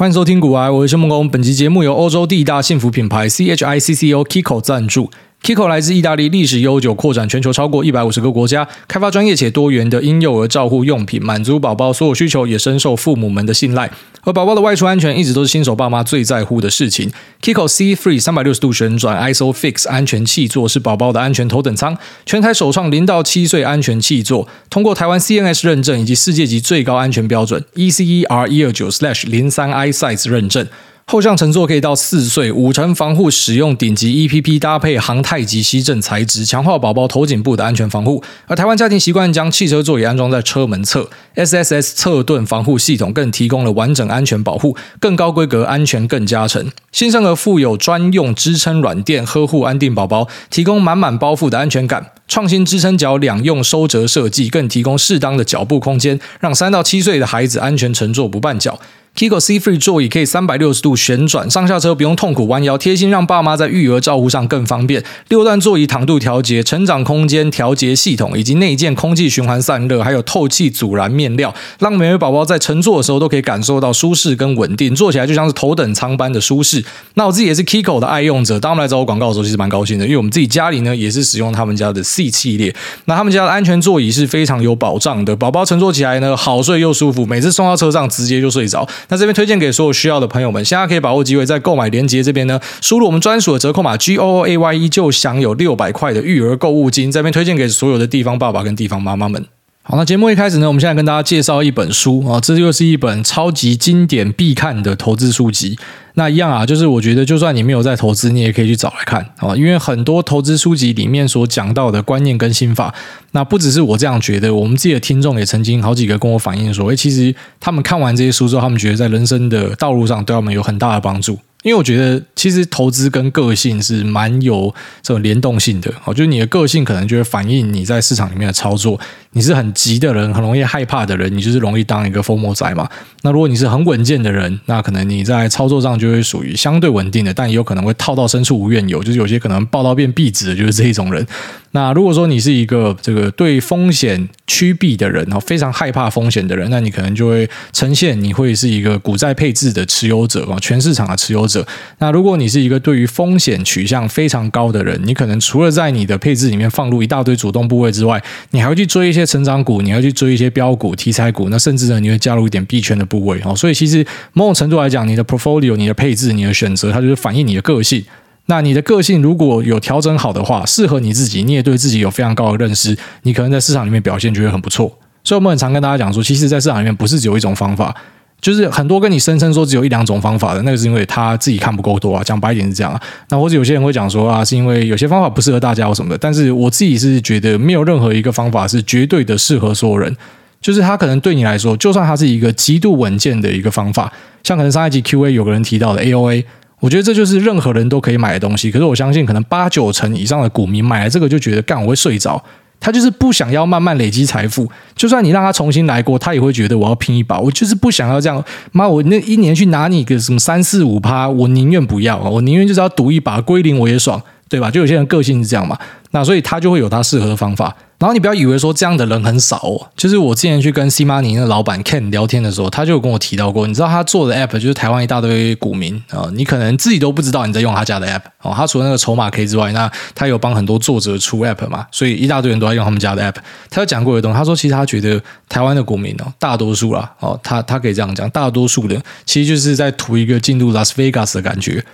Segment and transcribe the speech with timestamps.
[0.00, 1.28] 欢迎收听股癌，我是谢孟工。
[1.28, 5.10] 本期节目由欧洲第一大幸福品牌 CHICCO Kiko 赞助。
[5.42, 13.90] Kiko 来自意大利，历史悠久，扩展全球超过一百五十个国家，开发专业且多元的婴幼儿照护用品，满足宝宝所有需求，也深受父母们的信赖。
[14.22, 17.10] 而宝宝的外出安全一直都是新手爸妈最在乎的事情。
[17.42, 30.66] Kiko C3 三百六十度旋转 ISOFIX 安全气座是宝宝的安全头等舱，全台首创零到七岁安全气座，通过台湾 CNS 认证以及世界级最高安全标准 ECER 一二九 slash 零三 iSize 认证。
[31.10, 38.22] 后向乘坐可以到四岁，五层防护，使用顶级 EPP 搭配航太级吸震材质，强化宝宝头颈部的安全防护。
[38.46, 46.70] 而台湾家庭习惯将汽车座椅安装在车门侧，SSS 侧盾防护系统更提供了完整安全保护，更高规格，安全更加成。
[46.92, 52.12] 新生儿附有专用支撑软垫，呵护安定宝宝，提供满满包覆的安全感。
[52.28, 58.78] 创新支撑脚两用收折设计，更提供适当的脚部空间，让三到七岁的孩子安全乘坐不绊脚。
[59.16, 65.04] Kiko C3 座椅可以三百六十度旋转，上下车不用痛苦弯腰，贴心让爸妈在育儿照顾上更方便。
[65.28, 76.82] 六段座椅躺度调节、成长空间调节系统，以及内建空气循环散热，还有透气阻燃面料，让每位宝宝在乘坐的时候都可以感受到舒适跟稳定，坐起来就像是头等舱般的舒适。
[77.14, 82.74] 那我自己也是 Kiko 的爱用者，当他们来找我广告的时候，其实蛮高兴的，因为我们自己家里呢也是使用他们家的 C 系列。
[83.04, 88.88] 那他们家的安全座椅是非常有保障的，宝宝乘坐起来呢好睡又舒服，每次送到车上直接就睡着。
[89.08, 97.10] 那这边推荐给所有需要的朋友们，现在可以把握机会，在购买链接这边呢，输入我们专属的折扣码 G O O A Y E 就享有六百块的育儿购物金。
[97.10, 99.46] 这边推荐给所有的地方爸爸跟地方妈妈们。
[99.90, 105.76] 好，那节目一开始呢，我们现在跟大家介绍一本书啊，这又是一本超级经典必看的投资书籍。
[106.14, 112.94] 那一样啊，就是我觉得，就算你没有在投资，你也可以去找来看啊，因为很多投资书籍里面所讲到的观念跟心法，
[113.32, 121.36] 那不只是我这样觉得，我们自己的听众也曾经好几个跟我反映说，诶，其实他们看完这些书之后，他们觉得在人生的道路上对他们有很大的帮助。
[121.62, 125.92] 因为我觉得，其实投资跟个性是蛮有这种联动性的。
[126.04, 128.98] 哦，就是你的个性可能就会反映你在市场里面的操作。
[129.32, 132.88] 你是很急的人，很容易害怕的人，你就是容易当一个 FOMO 仔嘛。
[133.22, 139.04] 那如果你是很稳健的人，那可能你在操作上就会属于相对稳定的，但也有可能会套到深处无怨尤。
[139.04, 141.24] 就是有些可能抱到变壁纸的，就是这一种人。
[141.72, 151.64] 那如果说你是一个这个对风险趋避的人，非常害怕风险的人，那你可能就会呈现你会是一个股债配置的持有者啊，全市场的持有者。
[151.98, 158.20] 那如果你是一个对于风险取向非常高的人，你可能除了在你的配置里面放入一大堆主动部位之外，
[158.50, 163.54] 你还会去追一些成长股，你要去追一些标股、题材股，那甚至呢，你会加入一点币圈的部位啊。
[163.54, 168.04] 所以其实某种程度来讲，你的 portfolio、你的配置、你的选择，它就是反映你的个性。
[168.50, 174.92] 那你的个性如果有调整好的话，适合你自己，你也对自己有非常高的认识，你可能在市场里面表现就会很不错。
[175.22, 177.94] 所以我们很常跟大家讲说，其实，在市场里面不是只有一种方法，
[178.40, 182.24] 就是很多跟你声称说只有一两种方法的，那个是因为他自己看不够多啊。
[182.24, 183.00] 讲白一点是这样啊。
[183.28, 186.18] 那或者有些人会讲说啊，是因为有些方法不适合大家或什么的。
[186.18, 190.16] 但是我自己是觉得没有任何一个方法是绝对的适合所有人，
[190.60, 194.12] 就是他可能对你来说，就算他是一个极度稳健的一个方法，
[194.42, 196.44] 像可能上一集 Q&A 有个人提到的 AOA。
[196.80, 202.42] 我觉得这就是任何人都可以买的东西，可是我相信可能八九成以上的股民买了这个就觉得干，我会睡着，
[202.80, 208.42] 他就是不想要慢慢累积财富，就算你让他重新来过，他也会觉得我要拼一把，我就是不想要这样，
[208.72, 214.70] 妈，我那一年去拿你个什么三四五趴，我宁愿不要，我宁愿就是要赌一把归零我也爽，对吧？
[214.70, 215.78] 就有些人个性是这样嘛，
[216.10, 217.76] 那所以他就会有他适合的方法。
[217.98, 228.54] 然后你不要以为说这样的人很少哦，就是我之前去跟 C Money 那老板 Ken 聊天的时候，他就有跟我提到过，你知道他做的 App 就是台湾一大堆股民啊、哦，你可能自己都不知道你在用他家的 App 哦。
[228.56, 233.36] 他除了那个筹码 K 之外，那他有帮很多作者出 App 嘛，所以一大堆人都在用他们家的 App。
[233.68, 241.84] 他有讲过一个东西，他说其实他觉得台湾的股民哦，大多数啦哦，他他可以这样讲，大多数的其实就是在图一个进入 Las Vegas 的感觉。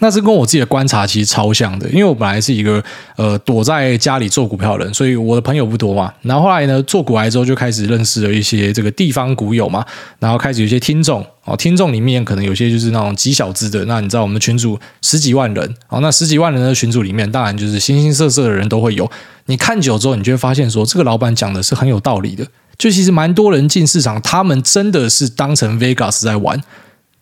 [0.00, 2.82] 那是跟我自己的观察其实超像的，因为我本来是一个
[3.16, 6.12] 呃躲在家里做股票的人，所以我的朋友不多嘛。
[6.20, 9.82] 然后后来呢，做股癌之后就开始认识了一些这个地方股友嘛，
[10.18, 13.82] 然后开始有一些听众哦，听众里面可能有些就是那种极小资的。
[13.86, 19.10] 那你知道我们的群组十几万人哦，那十几万人的群组里面，当然就是形形色色的人都会有。
[19.46, 22.46] 你看久之后，你就会发现说，这个老板讲的是很有道理的。
[22.76, 26.62] 就其实蛮多人进市场，他们真的是当成 Vegas 在玩。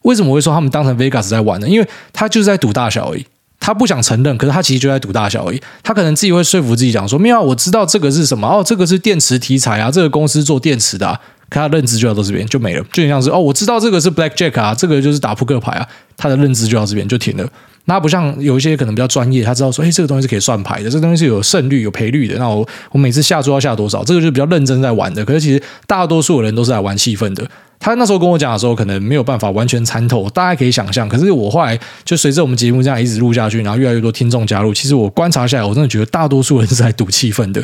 [0.05, 1.69] 为什么会说他们当成 Vegas 在玩呢？
[1.69, 3.27] 因为他就是在赌大小而已，
[3.59, 5.61] 他不想承认，可是他其实就在赌大小而已。
[5.83, 11.21] 他可能自己会说服自己讲说：“没有，我知道这个是什么哦，这个是电池题材啊，这个公司做电池的啊。”
[11.51, 15.87] 可他认知就要到这边就没了，就很像是哦，我知道这个是 Blackjack 啊，这个就是打扑克牌啊，
[16.17, 17.49] 他的认知就到这边就停了。
[17.87, 22.37] 那不像有一些可能比较专业，他知道说，哎，这个东西是可以算牌的，这个东西是有胜率、有赔率的。
[22.39, 24.03] 那我我每次下注要下多少？
[24.03, 25.25] 这个就比较认真在玩的。
[25.25, 27.47] 可是其实大多数人都是来玩气氛的。
[27.79, 31.07] 他那时候跟我讲的时候，可能没有办法完全参透，大家可以想象。
[31.07, 37.63] 可是我后来就随着我们节目这样一直录下去，然后越来越多听众加入，其实我观察下来，我真的觉得大多数人是在赌气氛的。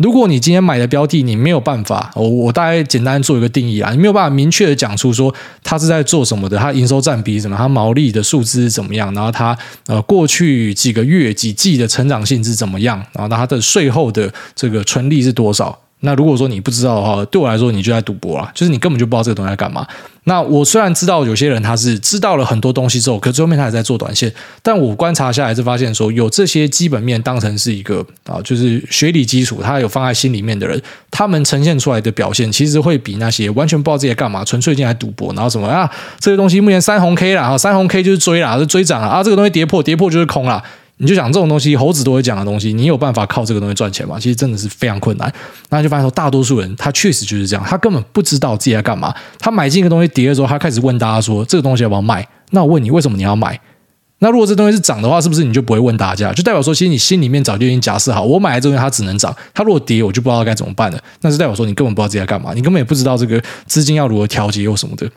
[0.00, 5.32] 如果你今天买的标的，你没有办法，我我大概简单做一个定义啊，你没有办法明确的讲出说
[5.62, 9.54] 它是在做什么的，它营收占比怎么，它毛利的数字是怎么样，然后它
[9.88, 15.78] 呃过去几个月几季的成长性是怎么样，然后它的税后的这个纯利是多少。
[16.00, 19.86] 那如果说你不知道的话，对我来说你就在赌博啦，就是你根本就不知道这个东西在干嘛。
[20.24, 24.32] 那我虽然知道有些人他是知道了很多东西之后，可最后面他还在做短线，
[24.62, 30.80] 但我观察下来是发现说，有这些基本面当成是一个啊，就是学理基础，他有放在心里面的人，
[31.10, 40.62] 他们呈现出来的表现，其实会比那些完全不知道自己在干嘛，纯粹进来赌博，然后什么啊，这个东西目前三红 K 啦，三红 K 就是追啦，是追涨了，啊，这个东西跌破，跌破就是空啦。
[41.00, 44.20] 你就讲这种东西，猴子都会讲的东西，你有办法靠这个东西赚钱吗？
[44.20, 45.32] 其实真的是非常困难。
[45.70, 49.14] 那就发现说，大多数人他确实就是这样，他根本不知道自己在干嘛。
[49.38, 53.58] 他买进一个东西跌的时候，他开始问大家说：“这个东西要不要卖？”那我问你，为什么你要买？
[54.18, 56.30] 那如果这东西是涨的话，是不是你就不会问大家？
[56.34, 61.02] 就代表说，其实你心里面早就已经假设好，我买的这东西它只能涨，它如果跌，我就不知道该怎么办了。
[61.22, 65.10] 那是代表说，你根本不知道自己在干嘛，你根本也不知道这个资金要如何调节又什么的。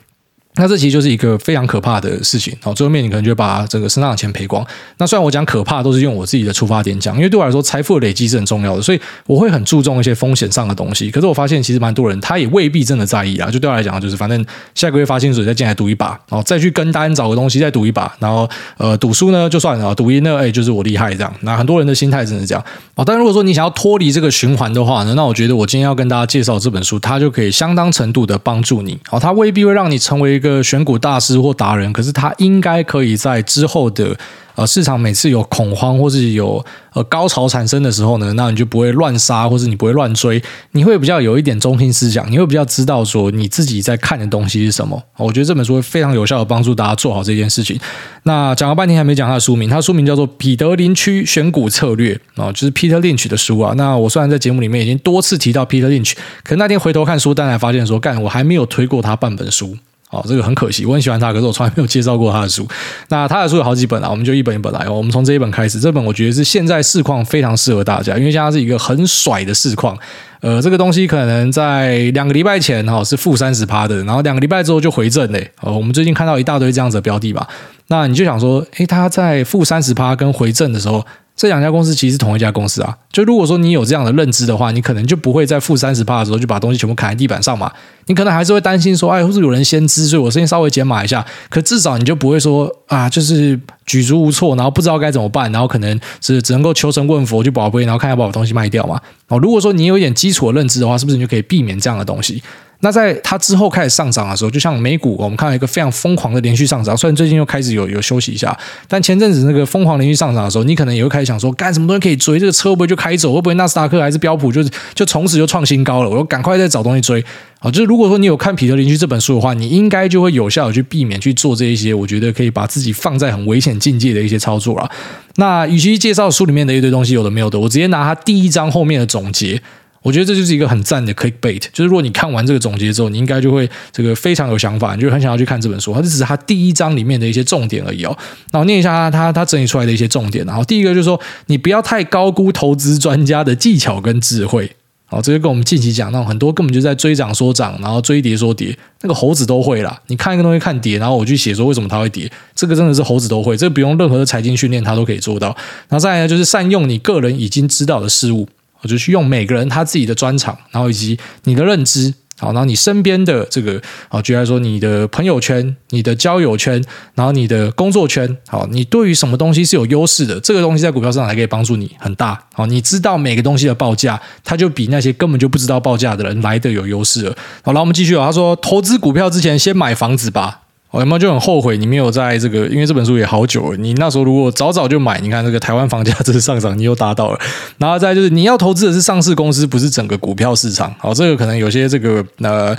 [0.56, 4.64] 那这其实就是一个非常可怕的事情，好，最后面你可能就把这个身上的钱赔光。
[4.98, 11.10] 那虽然我讲可怕，都是用我自己的出发点讲，因为对我来说，财富的累积是很重要的，所以我会很注重一些风险上的东西。
[11.10, 13.50] 可是我发现，其实蛮多人他也未必真的在意啊。
[13.50, 14.46] 就对我来讲，就是反正
[14.76, 18.48] 下个月发薪水再进来赌一把，然后再去跟单找个东西再赌一把，然后
[18.78, 21.34] 呃赌输呢就算了，赌赢呢哎就是我厉害这样。
[21.40, 22.64] 那很多人的心态真的是这样
[22.94, 23.04] 哦。
[23.04, 28.96] 但如果说你想要脱离这个循环的话呢，那我觉得我今天要跟大家介绍这本书，它就可以相当程度的帮助你。
[29.08, 31.34] 好，它未必会让你成为个选股大师。
[31.44, 34.16] 或达人，可是他应该可以在之后的
[34.54, 45.02] 呃市场每次有恐慌或是有呃高潮产生的时候呢，那你就不会乱杀，或是你不会乱追，你会比较有一点中心思想，你会比较知道说你自己在看的东西是什么。
[45.18, 47.78] 我觉得这本书非常有效的帮助大家做好这件事情。
[48.22, 53.74] 那讲了半天还没讲他的书名，他的书名叫做《彼得林区选股策略》啊，就是 Peter Lynch 的书啊。
[53.76, 59.76] 那我虽然在节目里面已经多次提到 Peter Lynch，可那天回头看书单，才发现说，干我还没有推过他半本书。
[60.10, 62.66] 哦，这个很可惜，我很喜欢他，可是我从来没有介绍过他的书。
[63.08, 64.88] 那他的书有好几本啊，我们就一本一本来。
[64.88, 69.98] 我们从这一本开始，这本我觉得是现在市况非常适合大家，因为现在是一个很甩的市况。
[70.40, 75.50] 呃，这个东西可能在两个礼拜前哈是负三十趴的，然后两个礼拜之后就回正嘞。
[75.62, 77.48] 呃，我们最近看到一大堆这样子的标的吧，
[77.88, 81.04] 那你就想说，诶，他在负三十趴跟回正的时候。
[81.36, 87.72] 这两家公司其实是同一家公司啊，就如果说你有这样的认知的话，你可能就不会在负三十趴的时候就把东西全部砍在地板上嘛。
[88.06, 91.24] 你可能还是会担心说，哎，或是有人先知，所以我先稍微减码一下。
[91.50, 99.00] 可至少你就不会说啊，就是举足无措，然后不知道该怎么办，然后可能只只能够求神问佛去宝贝，然后看要把我东西卖掉嘛。
[99.26, 102.40] 哦，如果说你有一点基础的认知的话，是不是你就可以避免这样的东西？
[102.84, 106.94] 那在它之后开始上涨的时候，就像美股，我们看到一个非常疯狂的连续上涨。
[106.94, 108.54] 虽然最近又开始有有休息一下，
[108.86, 112.38] 但前阵子那个疯狂连续上涨的时候，你可能也会开始想说，干什么东西可以追？
[112.38, 113.32] 这个车不会就开走？
[113.32, 116.10] 会不会纳斯达克还是标普就是就从此就创新高了？
[116.10, 117.24] 我要赶快再找东西追
[117.60, 117.70] 啊！
[117.70, 124.90] 就是如果说你有看《彼得林区》这本书的话，你应该就会有效的去避免去做这一些，我觉得可以把自己放在很危险境界的一些操作了。
[125.36, 129.62] 那与其介绍书里面的一堆东西有的没有的，我直接拿它第一章后面的总结。
[130.04, 135.94] 我觉得这就是一个很赞的 clickbait，就是如果你看完这个总结之后，你应该就会这个非常有想法，你就很想要去看这本书。
[135.94, 138.14] 它只是它第一章里面的一些重点而已哦。
[138.52, 140.44] 那我念一下它它整理出来的一些重点。
[140.44, 144.70] 然后第一个就是说，你不要太高估投资专家的技巧跟智慧。
[145.06, 149.98] 好，这就跟我们近期讲那种很多根本就在追涨说涨，然后追跌说跌，那个猴子都会啦。
[150.08, 155.48] 你看一个东西看跌，然后我去写说为什么它会跌，这个真的是猴子都会，这个不用任何的财经训练，它都可以做到。
[155.88, 158.48] 然后再来呢，就是善用你个人已经知道的事物。
[158.84, 177.34] 我就去用每个人他自己的专长，然后以及你的认知，好，然后你身边的这个，好，举例来说，你的朋友圈、你的交友圈，然后你的工作圈，好，你对于什么东西是有优势的，这个东西在股票市场还可以帮助你很大，好，你知道每个东西的报价，它就比那些根本就不知道报价的人来的有优势了。
[177.62, 180.63] 好，来我们继续啊，他说，投资股票之前先买房子吧。
[180.94, 183.76] 我他妈就很后悔你没有在这个，因为这本书也好久了。
[183.76, 187.40] 你那时候如果早早就买，你看这个台湾房价这是上涨，你又达到了。
[187.78, 190.94] 然后再就是你要投资的是上市公司，不是整个股票市场。
[191.00, 192.76] 好，这个可能有些这个呃。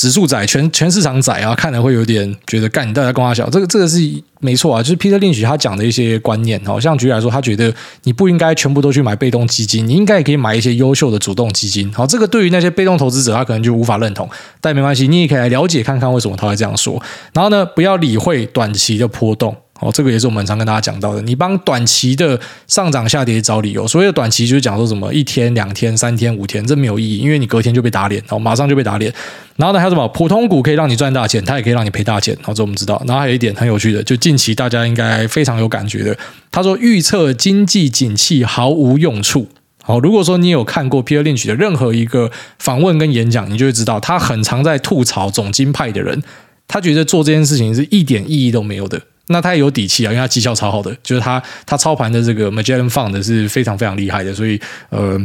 [0.00, 3.98] 指数窄，全全市场窄啊，看了会有点觉得干，你大家跟他讲，这个这个是
[4.40, 7.70] 没错啊，就是 Peter Lynch 他讲的一些观念，好像举例来说，他觉得
[8.04, 11.92] 你不应该全部都去买被动基金，你应该也可以买一些优秀的主动基金。
[11.92, 14.26] 好，这个对于那些被动投资者，他可能就无法认同，
[14.62, 16.98] 但没关系，你也可以来了解看看为什么他会这样说。
[17.34, 19.54] 然后呢，不要理会短期的波动。
[19.80, 21.22] 哦，这个也是我们常跟大家讲到的。
[21.22, 29.12] 你帮短期的上涨下跌找理由，所谓的短期就是讲说什么一天、两天、三天、五天，这没有意义，因为你隔天就被打脸，然后马上就被打脸。
[29.56, 32.34] 然后呢，还有什么普通股可以让你赚大钱，它也可以让你赔大钱。
[32.40, 33.02] 然后这我们知道。
[33.06, 36.16] 然后还有一点很有趣的，就近期大家应该非常有感觉的，
[36.52, 39.48] 他说预测经济景气毫无用处。
[39.82, 46.22] 好，如果说你有看过 Peter Lynch 的任何一个访问跟演讲，你就会知道他很常在吐槽总经派的人，
[46.68, 49.00] 他觉得做这件事情是一点意义都没有的。
[49.30, 54.60] 那他也有底气啊，因为他绩效超好的，就是他他操盘的这个 Magellan Fund 是非常非常厉害的，所以
[54.90, 55.20] 呃。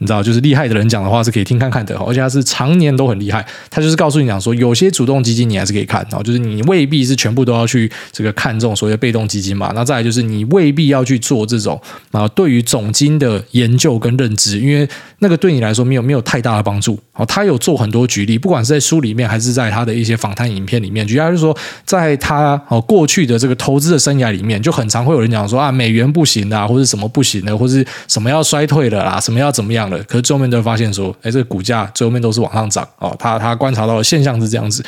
[0.00, 3.46] 你知道，就是厉害的人讲的话是可以听看看的，而且他是常年都很厉害。
[3.68, 9.70] 他就是告诉你讲说，有些主动基金你还是可以看，然后就是你未必是全部都要去这个看这种所谓的被动基金嘛。
[9.74, 11.78] 那再来就是你未必要去做这种
[12.12, 14.88] 啊，对于总金的研究跟认知，因为
[15.18, 16.98] 那个对你来说没有没有太大的帮助。
[17.12, 21.54] 哦，他有做很多举例，不管是在书里面还是在他的一些访谈影片里面，举例就是说，
[21.84, 33.14] 在他哦过去的这个投资的生涯里面，就很常会有人讲说啊，美元不行啊，或者什么不行的，或是什么要衰退了啦，什么要怎么样可是最后面都会发现说，哎，这个股价最后面都是往上涨哦。
[33.18, 34.84] 他他观察到的现象是这样子。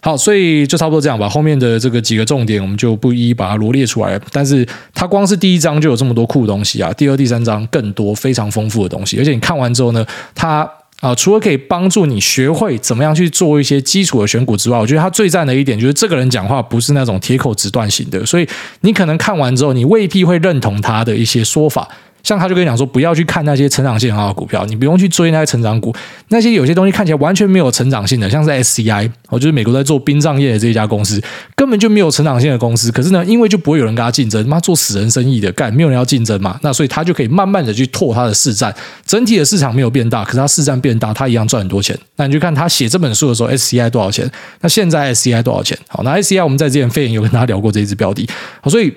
[0.00, 1.28] 好，所以就差不多这样吧。
[1.28, 4.20] 后面的这个几个重点，我们就不一一把它罗列出来。
[4.30, 9.18] 但是它光是第一章就有这么多酷的东西啊，第二、第三章更多非常丰富的东西。
[9.18, 10.68] 而且你看完之后呢，它。
[11.00, 18.48] 啊，除了可以帮助你学会怎么样去做一些基础的选股之外，我觉得它最赞的一点就是这个人讲话不是那种铁口直断型的，所以
[18.80, 21.86] 你可能看完之后，你未必会认同他的一些说法。
[22.24, 25.94] 像他就跟你讲说，不要去看那些成长性很好的股票，你不用去追那些成长股，
[26.28, 31.22] 那些有些东西看起来完全没有成长性的，像是 SCI，我就是美国在做殡葬业的这一家公司，
[31.54, 32.90] 根本就没有成长性的公司。
[32.90, 41.94] 可是呢，因为就不会有人跟他竞争，妈做死人生意的，干没有人要竞争嘛，那所以他就可以慢慢的去拓他的市占，整体的市场没有变大，可是他市占变大，他一样赚很多钱。
[42.16, 44.30] 那你就看他写这本书的时候，SCI 多少钱？
[44.62, 45.76] 那现在 SCI 多少钱？
[45.88, 48.26] 好，那 SCI 我们在之前肺炎有跟大家聊过这一支标的，
[48.62, 48.90] 好，所以。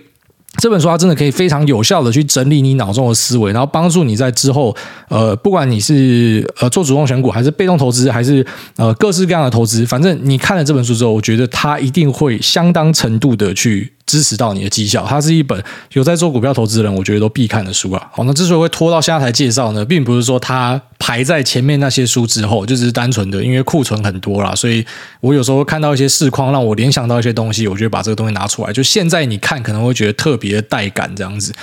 [0.58, 4.76] 这本书它真的可以非常有效的去整理你脑中的思维，然后帮助你在之后，
[5.08, 8.46] 呃，不管你是呃做主动选股，还是被动投资，还是
[8.76, 13.94] 呃各式各样的投资，反正你看了这本书之后，我觉得它一定会相当程度的去。
[14.08, 15.62] 支持到你的绩效，它是一本
[15.92, 18.10] 有在做股票投资的人，我觉得都必看的书啊。
[18.12, 24.56] 好，那之所以会拖到现在才介绍呢，并不是说它排在前面那些书之后，就只是单纯的因为库存很多啦。
[24.56, 24.84] 所以
[25.20, 31.54] 我有时候看到一些市况，让我联想到一些东西，我觉得把这个东西拿出来，就现在你看可能会觉得特别带感这样子。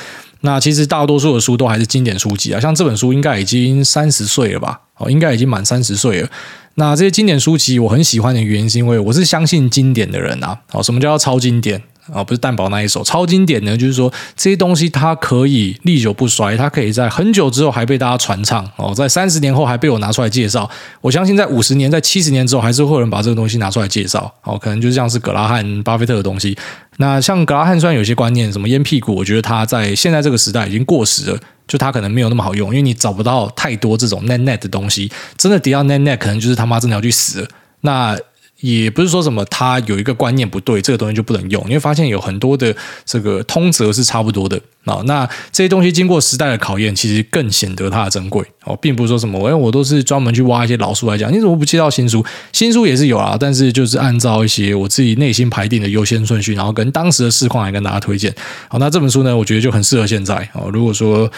[0.42, 4.78] 那其实大多数的书都还是经典书籍啊，像这本书应该已经三十岁了吧？
[4.98, 6.28] 哦，应该已经满三十岁了。
[6.74, 10.58] 那这些经典书籍我很喜欢的原因，是因为我是相信经典的人啊。
[10.72, 11.82] 哦，什么叫超经典？
[12.12, 20.68] 啊，不是蛋堡那一首超经典呢，就是说这些东西它可以历久不衰，它可以在很久之后还被大家传唱哦，在三十年后还被我拿出来介绍。
[21.00, 24.32] 我相信在五十年、在七十年之后，还是会有人把这个东西拿出来介绍。
[24.42, 26.56] 哦，可能就像是葛拉汉、巴菲特的东西。
[26.98, 35.10] 那像葛拉汉，虽然有些观念什么烟屁股，我觉得他在现在这个时代已经过时了，就他可能没有那么好用，因为你找不到太多这种 net net 的东西。
[35.38, 37.48] 真的跌到 net net，可能就是他妈真的要去死了。
[37.80, 38.18] 那。
[38.64, 41.62] 也不是说什么他有一个观念不对，这个东西就不能用。
[41.66, 45.02] 你会发现有很多的这个通则是差不多的啊。
[45.04, 51.30] 那这些东西经过时代的考验，其实更显得它的珍贵哦，并不是说什么，因为我都是专门去挖一些老书来讲。
[51.30, 52.24] 你怎么不接到新书？
[52.54, 58.34] 新书也是有啊，但是就是按照一些我自己内心排定的优先顺序，然后跟当时的市况来跟大家推荐。
[58.68, 60.70] 好，那这本书呢，我觉得就很适合现在哦。
[60.72, 61.30] 如果说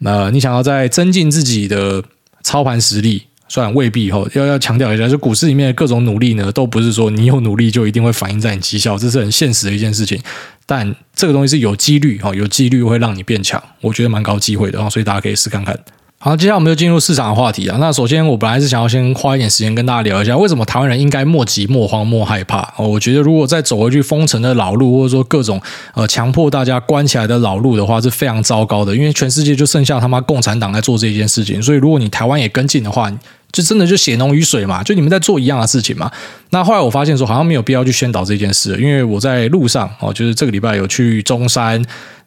[0.00, 2.04] 那你想要再增进自己的
[2.42, 3.22] 操盘实力。
[3.54, 10.20] 虽然未必哈，要要强调一下，就股市里面的各种努力呢，都不是说你有努力就一定会反映在你绩效，这是很现实的一件事情。
[10.66, 15.78] 但这个东西是有几率哈，有几率会让你变强，我觉得蛮高机会的，所以大家可以试看看。
[16.18, 17.76] 好，接下来我们就进入市场的话题啊。
[17.78, 22.74] 那首先，我本来是想要先花一点时间跟大家聊一下，为什么台湾人应该莫急、莫慌、莫害怕。
[22.76, 25.62] 哦，我觉得如果再走回去封城的老路，或者说各种
[25.94, 28.96] 呃强迫大家关起来的老路的话，是非常糟糕的。
[28.96, 33.12] 因为全世界就剩下他妈共产党在做这件事情，所以如果你台湾也跟进的话，
[33.54, 36.10] 就真的就血浓于水嘛，就你们在做一样的事情嘛。
[36.50, 41.80] 那后来我发现说，好像没有必要去宣导这件事，因为我在路上哦，就是这个礼拜有去中山，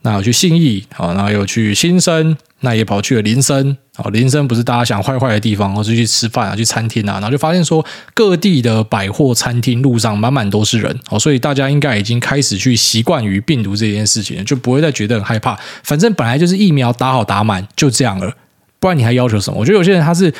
[0.03, 2.36] 那有去信义啊，然后有去新生。
[2.62, 15.55] 那也跑去了林森，哦，林森不是大家想坏坏的地方，我就去吃饭啊，去餐厅啊，然后就发现说各地的百货餐厅路上满满都是人，哦，所以大家应该已经开始去习惯于病毒这件事情，就不会再觉得很害怕。
[15.84, 18.34] 反正本来就是疫苗打好打满就这样了，
[18.79, 19.60] 不然你还要求什么？
[19.60, 20.34] 我觉得有些人他是。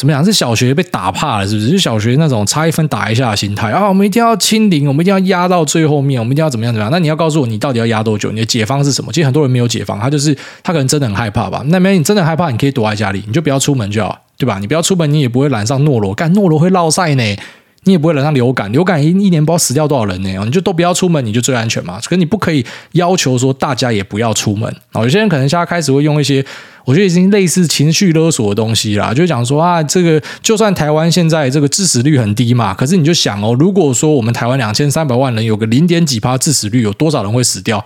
[0.00, 0.24] 怎么讲？
[0.24, 1.68] 是小学被打怕了，是不是？
[1.68, 3.86] 是小学那种差一分打一下的心态啊！
[3.86, 6.90] 我们一定要清零，我们一定要压到最后面，我们一定要怎么样怎么样？
[6.90, 8.32] 那你要告诉我，你到底要压多久？
[8.32, 9.12] 你的解方是什么？
[9.12, 11.62] 其实很多人没有解方，他就是他可能真的很害怕吧？
[11.66, 14.58] 那没你真的害怕，你可以躲在家里，你就不要出门就好，对吧？
[14.58, 17.36] 你不要出门，你也不会染上诺罗，干诺罗会落赛呢。
[17.84, 20.28] 你也不会染上流感，流感一一年不知道死掉多少人呢？
[20.44, 21.98] 你就都不要出门，你就最安全嘛。
[22.04, 25.00] 可是你不可以要求说大家也不要出门啊。
[25.00, 26.44] 有些人可能现在开始会用一些，
[26.84, 37.84] 我觉得已经类似情绪勒索的东西啦，就讲说啊，这个就算台湾现在这个致死率很低嘛，可是你就想哦，如果说我们台湾两千三百万人有个零点几趴致死率，有多少人会死掉？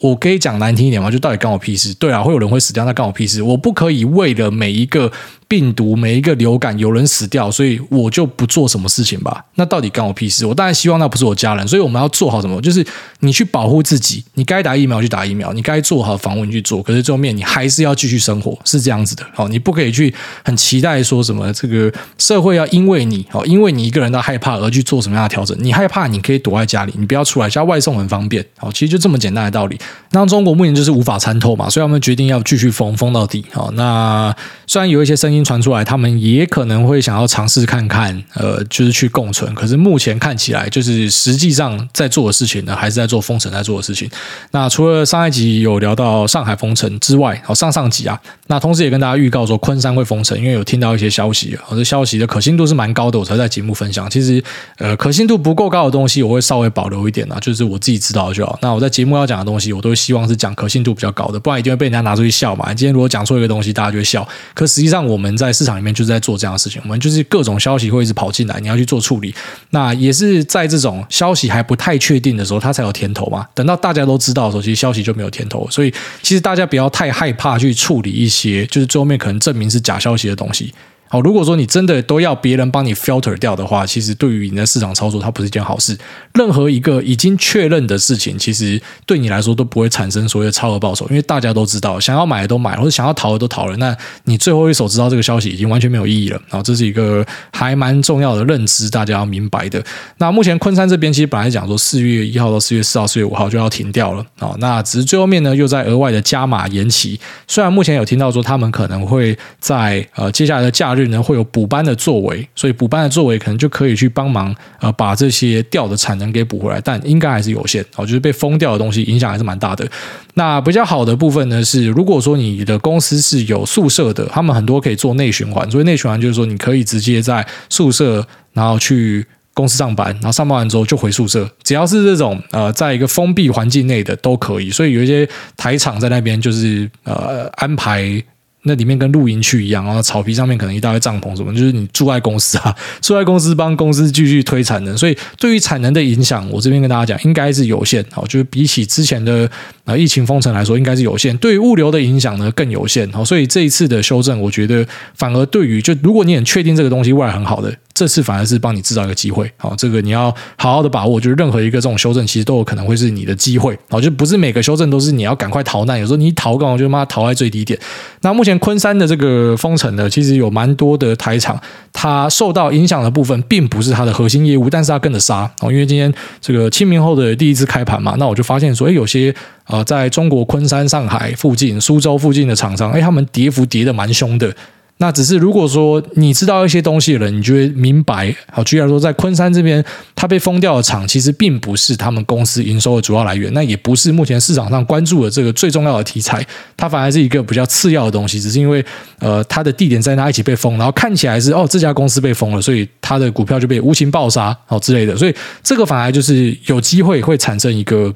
[0.00, 1.10] 我可以讲难听一点吗？
[1.10, 1.92] 就到底干我屁事？
[1.94, 3.42] 对啊，会有人会死掉，那干我屁事？
[3.42, 5.12] 我不可以为了每一个。
[5.50, 9.44] 病毒每一个流感有人死掉，所以我就不做什么事情吧。
[9.56, 10.46] 那到底干我屁事？
[10.46, 12.62] 我当然希望那不是我家人，所以我们要做好什么？
[12.62, 12.86] 就是
[13.18, 16.80] 你去保护自己，你该打疫苗去打疫苗，你该做好防护你去做。
[16.80, 19.26] 可是最后面你还是要继续生活，是这样子的。
[19.34, 20.14] 好，你不可以去
[20.44, 25.56] 很期待说什么这个社会要因为你好，因为你一个人的害怕而去做什么样的调整。
[25.60, 28.46] 你害怕，你可以躲在家里，你不要出来，像外送很方便。
[28.56, 29.76] 好，其实就这么简单的道理。
[30.12, 33.44] 那中国目前就是无法参透嘛，所以我们决定要继续封封到底。
[33.50, 34.32] 好，那
[34.68, 39.54] 虽然有一些声音传出来，他们也可能会想要尝试看看，呃，就是去共存。
[39.54, 44.08] 可是目前看起来，就是实际上在做的事情呢，还是在做封城在做的事情。
[44.50, 54.08] 那除了上一集有聊到上海封城之外，好，上上集啊，那同时也跟大家预告说昆山会封城，因为有听到一些消息，我这消息的可信度是蛮高的，我才在节目分享。
[54.10, 54.42] 其实，
[54.78, 58.58] 呃，可信度不够高的东西，我会稍微保留一点啊，就是我自己知道就好。
[58.62, 62.72] 那我在节目要讲的东西，我都希望是讲可信度比较高的，不然一定会被人家拿出去笑嘛。
[62.74, 64.26] 今天如果讲错一个东西，大家就会笑。
[64.54, 69.34] 可实际上我们在市场里面就是在做这样的事情，我们就是各种消息会一直跑进来，你要去做处理。
[69.70, 73.46] 那也是在这种消息还不太确定的时候，它才有甜头嘛。
[73.54, 75.68] 等到大家都知道的时候，其实消息就没有甜头。
[75.70, 80.72] 所以其实大家不要太害怕去处理一些，就是最后面可能证明是假消息的东西。
[81.12, 85.98] 好，如果说你真的都要别人帮你 filter 掉的话，其实对于你的市场操作，它不是一件好事。
[86.34, 93.76] 任何一个已经确认的事情，其实对你来说都不会产生所谓的超额报酬，因为大家都知道，想要买的都买，或者想要逃的都逃了。
[93.78, 96.40] 那你最后一手知道这个消息，已经完全没有意义了。
[96.48, 99.82] 然后这是一个还蛮重要的认知，大家要明白的。
[100.18, 107.18] 那目前昆山这边其实本来讲说四月一号到四月四号、四月五号就要停掉了啊，那只是最后面呢又在额外的加码延期。
[107.48, 110.99] 虽然目前有听到说他们可能会在呃接下来的假日。
[111.08, 119.86] 呢会有补班的作为，所以补班的作为可能就可以去帮忙呃把这些掉的产能给补回来，但应该还是有限哦，就是被封掉的东西影响还是蛮大的。
[120.34, 134.70] 那比较好的部分呢是，如果说你的公司是有宿舍的，他们很多可以做内循环，所以内循环就是说你可以直接在宿舍，然后去公司上班，然后上班完之后就回宿舍，只要是这种呃在一个封闭环境内的都可以。
[134.70, 138.22] 所以有一些台厂在那边就是呃安排。
[138.62, 149.50] 那里面跟露营区一样，然后草皮上面可能一大堆帐篷什么，就是你住在公司啊，住在公司帮公司继续推产能，所以对于产能的影响，我这边跟大家讲，应该是有限，好，就是比起之前的
[149.84, 151.36] 呃疫情封城来说，应该是有限。
[151.38, 157.74] 对于物流的影响呢，更有限，好，所以这一次的修正，我觉得反而对于就如果你很确定这个东西未来很好的。
[157.92, 161.20] 这次反而是帮你制造一个机会，好，这个你要好好的把握。
[161.20, 165.98] 就是任何一个这种修正，其实都有可能会是你的机会，好，就不是每个修正都是你要赶快逃难。
[166.00, 167.78] 有时候你一逃，刚好就妈逃在最低点。
[168.22, 171.60] 那目前昆山的这个封城呢，其实有蛮多的台厂，
[171.92, 175.70] 它受到影响的部分，并不是它的核心业务，但是它跟着杀哦。
[175.70, 179.34] 因为今天这个清明后的第一次开盘嘛，那我就发现说，诶，有些
[179.66, 184.54] 呃，在中国昆山、上海附近、苏州附近的厂商，诶，他们跌幅跌得蛮凶的。
[185.02, 188.34] 那只是如果说你知道一些东西的人，你就会明白。
[188.52, 189.82] 好，举例来说，在昆山这边，
[190.14, 198.38] 它被封掉的厂，其实并不是他们公司营收的主要来源，那也不是目前市场上关注的这个最重要的题材，它反而是一个比较次要的东西。
[198.38, 198.84] 只是因为
[199.20, 205.16] 呃，它的地点在那一起被封，然后看起来是哦，这家公司被封了，所以它的股票就被无情爆杀，好之类的。
[205.16, 208.14] 所以这个反而就是有机会会产生一个。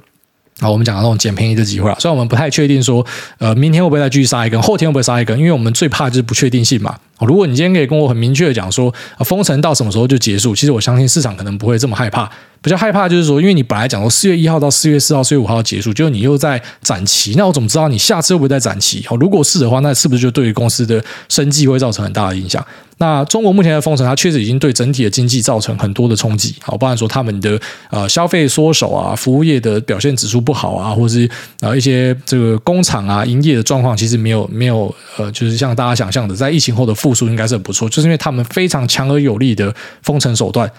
[0.60, 3.04] 啊，我们讲的那种捡便宜的机会啊，虽然我们不太确定说，
[3.38, 6.96] 呃，明天会不会再继续杀一根，后天会不会杀一根，因为我们最怕就是不确定性嘛。
[7.26, 12.30] 如果你今天可以跟我很明确的讲说啊，封城到什么时候就结束，其实我相信市场可能不会这么害怕。
[12.62, 19.04] 比较害怕就是说，因为你本来讲说四月一号到四月四号、四月五号结束，结果你又在展期，那我怎么知道你下次会不会再展期？
[19.06, 22.64] 好，如果是的话，那是不是就对于公司的生计会造成很大的影响？
[22.98, 26.54] 那中国目前的封城，它确实已经对整体的经济造成很多的冲击。
[26.62, 27.60] 好，包含说他们的
[27.90, 31.28] 呃消费缩手啊，服务业的表现指数不好啊，或者是
[31.60, 40.70] 啊一些这个工厂啊营业的状况，其实没有没有呃，就是像大家想象的，在疫情后的复苏应该是很不错，就是因为他们非常强而有力的封城手段。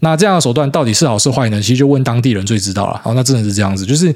[0.00, 1.60] 那这样的手段到底是好是坏呢？
[1.60, 3.00] 其实就问当地人最知道了。
[3.02, 4.14] 好，那真的是这样子，就是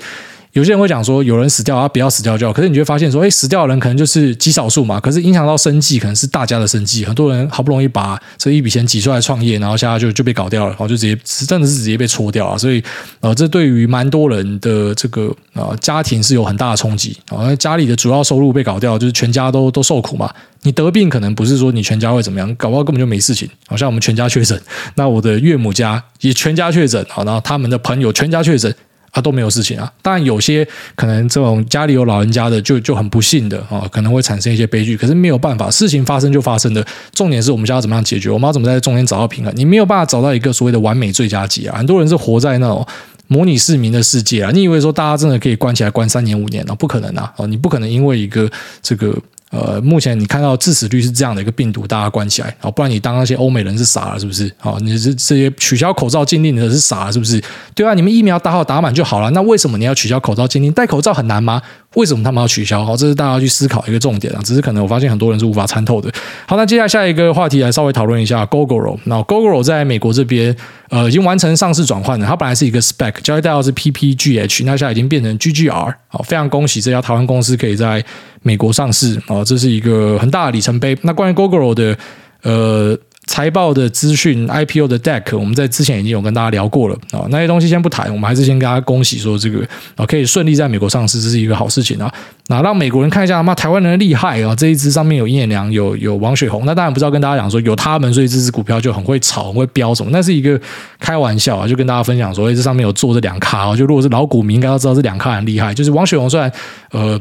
[0.53, 2.53] 有些人会讲说，有人死掉，他不要死掉就好。
[2.53, 4.99] 可是你就会发现说，哎，死掉的人可能就是极少数嘛。
[4.99, 7.05] 可是影响到生计，可能是大家的生计。
[7.05, 12.59] 很多人好不容易把这一笔钱挤出来创业，然后现在就就被搞掉了，然后就直接真的是直接被戳掉了。
[12.59, 12.83] 所以，
[13.21, 17.55] 呃，这对于蛮多人的这个呃家庭是有很大的冲击啊。
[17.57, 20.33] 家里的主要收入被搞掉，就是全家都都受苦嘛。
[20.63, 23.49] 你得病可能不是说你全家会怎么样，搞不好根本就没事情。
[23.67, 24.61] 好像我们全家确诊，
[24.97, 28.75] 那我的岳母家也全家确诊，好，然后他们的朋友全家确诊。
[29.19, 29.93] 啊，都没有事情啊。
[30.01, 34.97] 当然，有些可能这种家里有老人家的，就就很不幸的啊，可能会产生一些悲剧。
[34.97, 36.85] 可是没有办法，事情发生就发生的。
[37.13, 38.31] 重点是我们家要怎么样解决？
[38.31, 39.53] 我们要怎么在中间找到平衡？
[39.57, 41.77] 你没有办法找到一个所谓的完美最佳解啊。
[41.77, 42.87] 很多人是活在那种
[43.27, 44.51] 模拟市民的世界啊。
[44.53, 46.75] 你以为说大家真的可以关起来关三年五年啊？
[46.75, 47.33] 不可能啊！
[47.37, 48.51] 哦，你不可能因为一个
[48.83, 49.17] 这个。
[49.51, 54.53] 呃，目前你看到致死率是这样的一个病毒，大家关起来，不然你当那些欧美人是傻了是不是？
[54.59, 57.43] 好，你这这些取消口罩禁令的是傻了是不是？
[57.75, 60.71] 对啊，你们疫苗打好打满就好了，那为什么你要取消口罩禁令？
[60.73, 61.63] 戴口罩很难吗？
[61.95, 62.85] 为什么他们要取消？
[62.85, 64.41] 好，这是大家去思考一个重点啊。
[64.45, 66.13] 只是可能我发现很多人是无法参透的。
[66.47, 68.97] 好，那接下来下一个话题来稍微讨论一下 Gogoro。
[69.05, 70.55] 那 Gogoro 在美国这边
[70.91, 75.95] 呃已经完成上市转换了，它本来是一个 Spec 交易代号是 PPGH，那现在已经变成 GGR。
[76.09, 78.05] 好，非常恭喜这家台湾公司可以在
[78.43, 80.97] 美国上市啊，这是一个很大的里程碑。
[81.03, 81.97] 那关于 Gogoro 的
[82.43, 82.99] 呃。
[83.29, 87.27] 财报的资讯，IPO 的 deck，我们在之前已经有跟大家聊过了啊。
[87.29, 89.61] 那些东西先不谈，我们还是先跟大家恭喜说这个
[89.97, 92.11] 啊可以顺利在美国上市，这是一个好事情啊。
[92.47, 94.55] 那让美国人看一下，妈台湾人厉害啊！
[94.57, 96.65] 这一支上面有鹰眼良，有有王雪红。
[96.65, 100.11] 那当然不知道跟大家讲说有他们，所以这支股票就很会炒，很会飙什么。
[100.11, 100.59] 那是一个
[100.99, 103.77] 开玩笑啊，就跟大家分享说，哎，这上面有做这两咖啊。
[103.77, 105.75] 就如果是老股民，应该要知道这两咖很厉害。
[105.75, 106.51] 就是王雪红虽然
[106.93, 107.21] 呃。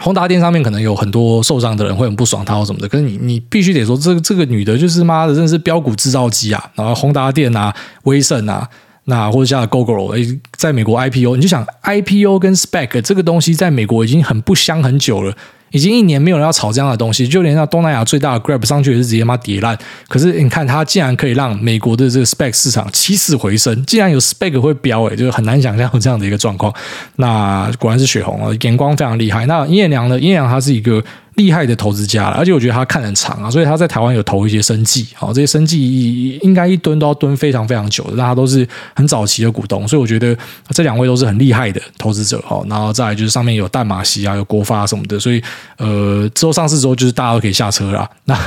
[0.00, 6.70] 宏达电上面可能有很多受伤的人会很不爽他或什么的，可是你你必须得说，这个这个女的就是妈的，真是标股制造机啊！
[6.74, 8.66] 然后宏达电啊、威盛啊，
[9.04, 15.36] 那或者像 Google，哎在美国 IPO，你就想 IPO 跟 spec 这个东西在美国已经很不香很久了。
[15.70, 19.78] 已经一年没有人要炒这样的东西，就连那东南亚最大的 Grab 上去也是直接妈跌烂。
[20.08, 26.74] 可是你看，它竟然可以让美国的这个 Spec 市场起死回生，竟然有 Spec 会飙，诶，就是很难想象这样的一个状况。
[27.16, 29.46] 那果然是血红啊，眼光非常厉害。
[29.46, 30.18] 那阴阳呢？
[30.18, 31.02] 鹰眼良他是一个。
[31.40, 40.36] 厉害的投资家了，而且我觉得他看得很长啊，所以他在台湾有投一些生技，好，这些生技应该一蹲都要蹲非常非常久的，但他都是很早期的股东，所以我觉得
[40.68, 45.42] 这两位都是很厉害的投资者，好，然后再来就是上面有淡马锡啊，有国发什么的，所以
[45.78, 48.06] 呃，之后上市之后就是大家都可以下车了。
[48.26, 48.38] 那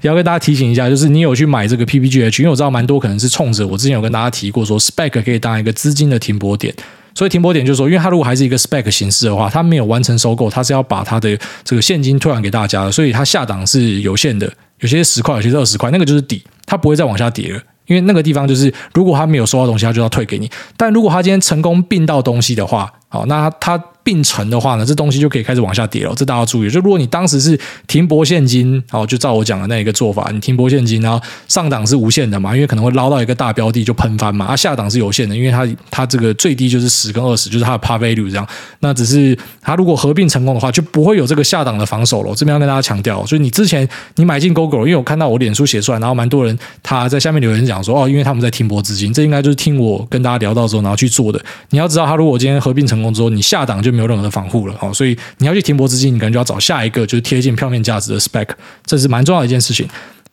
[0.00, 6.74] 要跟大家提醒一下，就是你有去买这个 PPGH，因为我知道蛮多可能是冲着我之前有跟大家提过说 Spec 可以当一个资金的停泊点。
[7.18, 20.48] 所以停泊点就是说，因为它如果还是一个 spec 形式的话，它没有完成收购，它是要把它的这个现金退还给大家的，所以它下档是有限的，有些十块，有些是二十块，那个就是底，它不会再往下跌了，因为那个地方就是如果它没有收到东西，它就要退给你。
[20.76, 23.82] 但如果它今天成功并到东西的话，好，那它。
[24.04, 26.14] 并成的话呢，这东西就可以开始往下跌了。
[26.16, 26.70] 这大家要注意。
[26.70, 34.46] 就如果你当时是停泊现金，好，就照我讲的那一个做法，你停泊现金，然后上档是无限的嘛，因为可能会捞到一个大标的就喷翻嘛。
[34.46, 38.48] 啊，下档是有限的，因为它它这个最低就是十跟二十，就是它的 par value 这样。
[38.80, 42.30] 那只是它如果合并成功的话，就不会有这个下档的防守了。
[42.30, 51.38] 我这边要跟大家强调，所以你之前你买进 Gogoro，因为我看到我脸书写出来，然后蛮多人他在下面留言讲说，哦，因为他们在停泊资金，这应该就是听我跟大家聊到之后，然后去做的。
[51.68, 54.74] 你要知道，他如果今天合并成成功之后，你下档就没有任何的防护了。
[54.78, 58.48] 好，所以你要去停泊资金，你可能就要找下一个就是贴近票面价值的 spec，
[58.84, 59.88] 这是蛮重要的一件事情。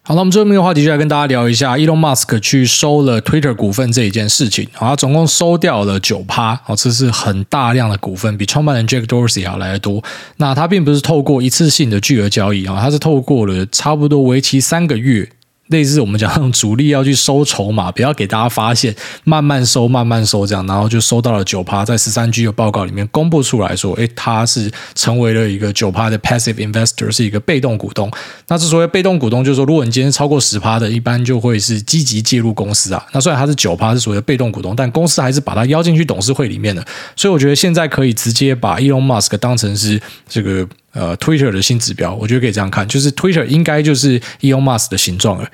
[0.07, 4.67] 好，那我们最后一个话题就来跟大家聊一下，Elon Musk 去收了 Twitter 股份这一件事情。
[4.73, 10.03] 好，他总共收掉了九趴，好，这是很大量的股份，比创办人 Jack Dorsey 要来得多。
[10.37, 15.27] 那他并不是透过一次性的巨额交易啊，他是透过了差不多为期三个月。
[15.67, 28.11] 类似我们讲主力要去收筹码，不要给大家发现，慢慢收，慢慢收这样，然后就收到了九趴，在十三 G 的报告里面公布出来说，诶，他是成为了一个九趴的 passive investor，是一个被动股东。
[28.47, 33.03] 那之所以被动股东，就是说，如果你今天超过十趴的，一般就会是积极介入公司啊。
[33.11, 36.85] 那虽然他是九趴是所谓的被动股东，但公司还是把他邀进去董事会里面的。
[37.15, 39.99] 所以我觉得现在可以直接把 Elon Musk 当成是
[40.29, 40.67] 这个。
[40.95, 45.47] 呃，Twitter 的新指标，我觉得可以这样看，就是 Twitter 应该就是 Elon Musk 的形状了。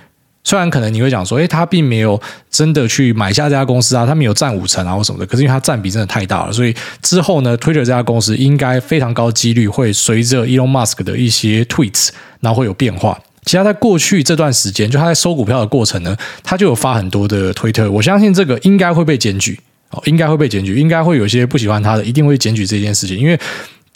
[0.43, 13.19] 虽然可能你会讲说，诶，他并没有真的去买下这家公司啊，他没有占五成啊或什么的，可是因为他占比真的太大了，所以之后呢，Twitter 这家公司应该非常高几率会随着 Elon Musk 的一些 tweets，然后会有变化。
[13.45, 19.59] 其实在过去这段时间，就他在收股票的过程呢，他就有发很多的推特，我相信这个应该会被检举
[19.91, 23.39] 哦，应该会被检举，应该会有一些不喜欢他的，一定会检举这件事情，因为。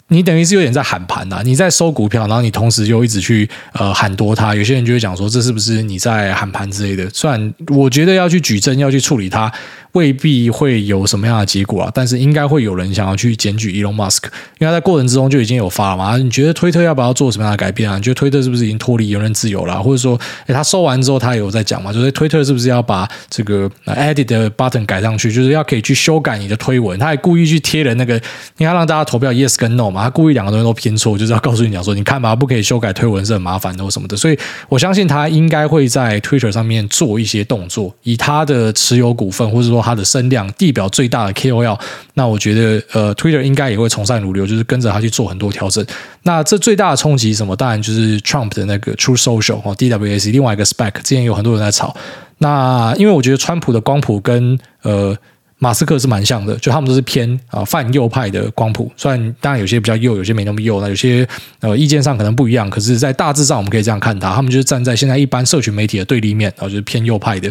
[0.08, 7.10] 你等于是有点在喊盘呐，你在收股票，然后你同时又一直去呃喊多它，有些人就会讲说，这是不是你在喊盘之类的？
[7.10, 9.52] 虽然我觉得要去举证，要去处理它。
[9.96, 14.24] 未必会有什么样的结果啊，但是应该会有人想要去检举 Elon Musk，
[14.58, 16.18] 因为他在过程之中就已经有发了嘛。
[16.18, 17.96] 你觉得推特要不要做什么样的改变啊？
[17.96, 19.82] 你觉得推特是不是已经脱离言论自由了？
[19.82, 26.98] 或者说，诶，他收完之后他也有在讲嘛，就是推特是不是要把这个 Edit 的 button 改上去，就是要可以去修改你的推文？
[26.98, 28.20] 他还故意去贴了那个，
[28.58, 34.14] 你看让大家投票 Yes 跟 No 嘛，他故意两个东西都偏错，就是要告诉你讲说，你看吧，不可以修改推文是很麻烦的或什么的。
[34.14, 40.46] 所以我相信他应该会在 Twitter 上面做一些动作，以他的持有股份或者说他的声量。
[40.58, 41.78] 地表最大的 KOL，
[42.14, 45.84] 那我觉得呃，Twitter 应该也会从善如流，就是跟着他去做很多调整。
[46.22, 47.54] 那这最大的冲击什么？
[47.54, 51.94] 当然就是 Trump 的那个 True Social 哦，DWS，另外一个 Spec，之前有很多人在炒。
[52.38, 55.16] 那因为我觉得川普的光谱跟呃
[55.58, 58.90] 马斯克是蛮像的，就他们都是偏啊泛右派的光谱。
[58.96, 61.26] 虽然当然有些比较右，有些没那么右，那有些
[61.60, 67.50] 呃意见上可能不一样，可是，在大致上我们可以这样看他，他们就是站在现在一般社群媒体的对立面，然后就是偏右派的。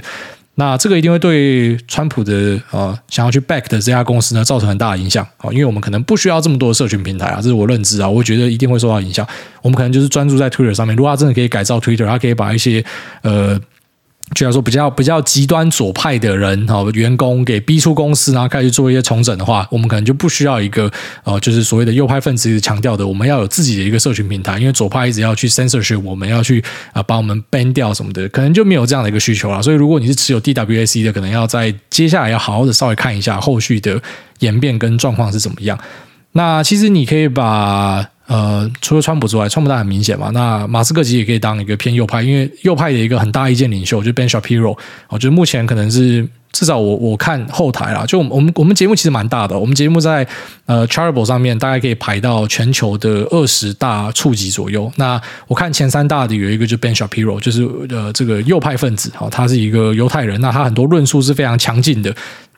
[0.56, 9.28] 那这个一定会对川普的呃想要去 back 的这家公司呢造成很大的影响啊，因为我们可能不需要这么多社群平台啊，这是我认知啊，我觉得一定会受到影响。
[9.62, 12.84] 我们可能就是专注在 Twitter 上面，如果他真的可以改造 Twitter，他可以把一些
[13.22, 13.60] 呃。
[14.36, 20.92] 就来说比较比较极端左派的人哈，员工给逼出公司，然后开始做一些重整的话，我们可能就不需要一个
[21.24, 29.62] 呃，就是所谓的右派分子一直强调的，我们要有自己的一个社群平台，因为左派一直要去 censorship，我们要去啊把我们 ban 掉什么的，可能就没有这样的一个需求了。
[29.62, 34.02] 所以如果你是持有 DWAC 的，可能要在接下来要好好的稍微看一下后续的
[34.40, 35.80] 演变跟状况是怎么样。
[36.34, 38.10] 那其实你可以把。
[38.28, 40.32] 呃，除了川普之外，川普当然很明显嘛。
[40.34, 44.78] 那马斯克其实也可以当一个偏右派，因为右派的一个很大意见领袖就 Ben Shapiro，
[45.10, 50.28] 我觉得目前可能是至少我我看后台啦，就我们我们节目其实蛮大的，我们节目在
[50.66, 54.92] 呃 Charitable 上面大概可以排到全球的二十大触及左右。
[54.96, 62.16] 那我看前三大的有一个就 Ben Shapiro，就是呃这个右派分子，好，他是一个犹太人，那他很多论述是非常强劲的。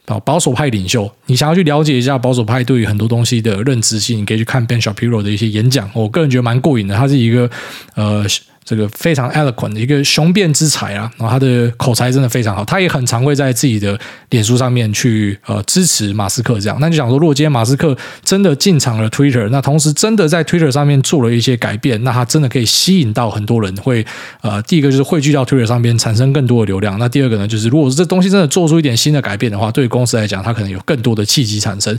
[0.08, 5.88] 啊保守派领袖，你想要去了解一下保守派对于很多东西的认知性，你可以去看 Ben Shapiro 的一些演讲。
[5.94, 7.50] 我个人觉得蛮过瘾的，他是一个
[7.94, 8.26] 呃。
[8.68, 13.98] 这个非常 eloquent 的一个雄辩之才啊，然后他的口才真的非常好，他也很常会在自己的
[14.32, 16.78] 脸书上面去呃支持马斯克这样。
[16.82, 24.06] 那就想说，如果今天马斯克真的进场了 Twitter，那同时真的在 Twitter 上面做了一些改变，那他真的可以吸引到很多人会
[24.42, 27.00] 呃，第一个就是汇聚到 Twitter 上面产生更多的流量。
[27.00, 31.98] 那第二个呢，就是如果这东西真的做出一点新的改变的话，对于公司来讲，它可能有更多的契机产生。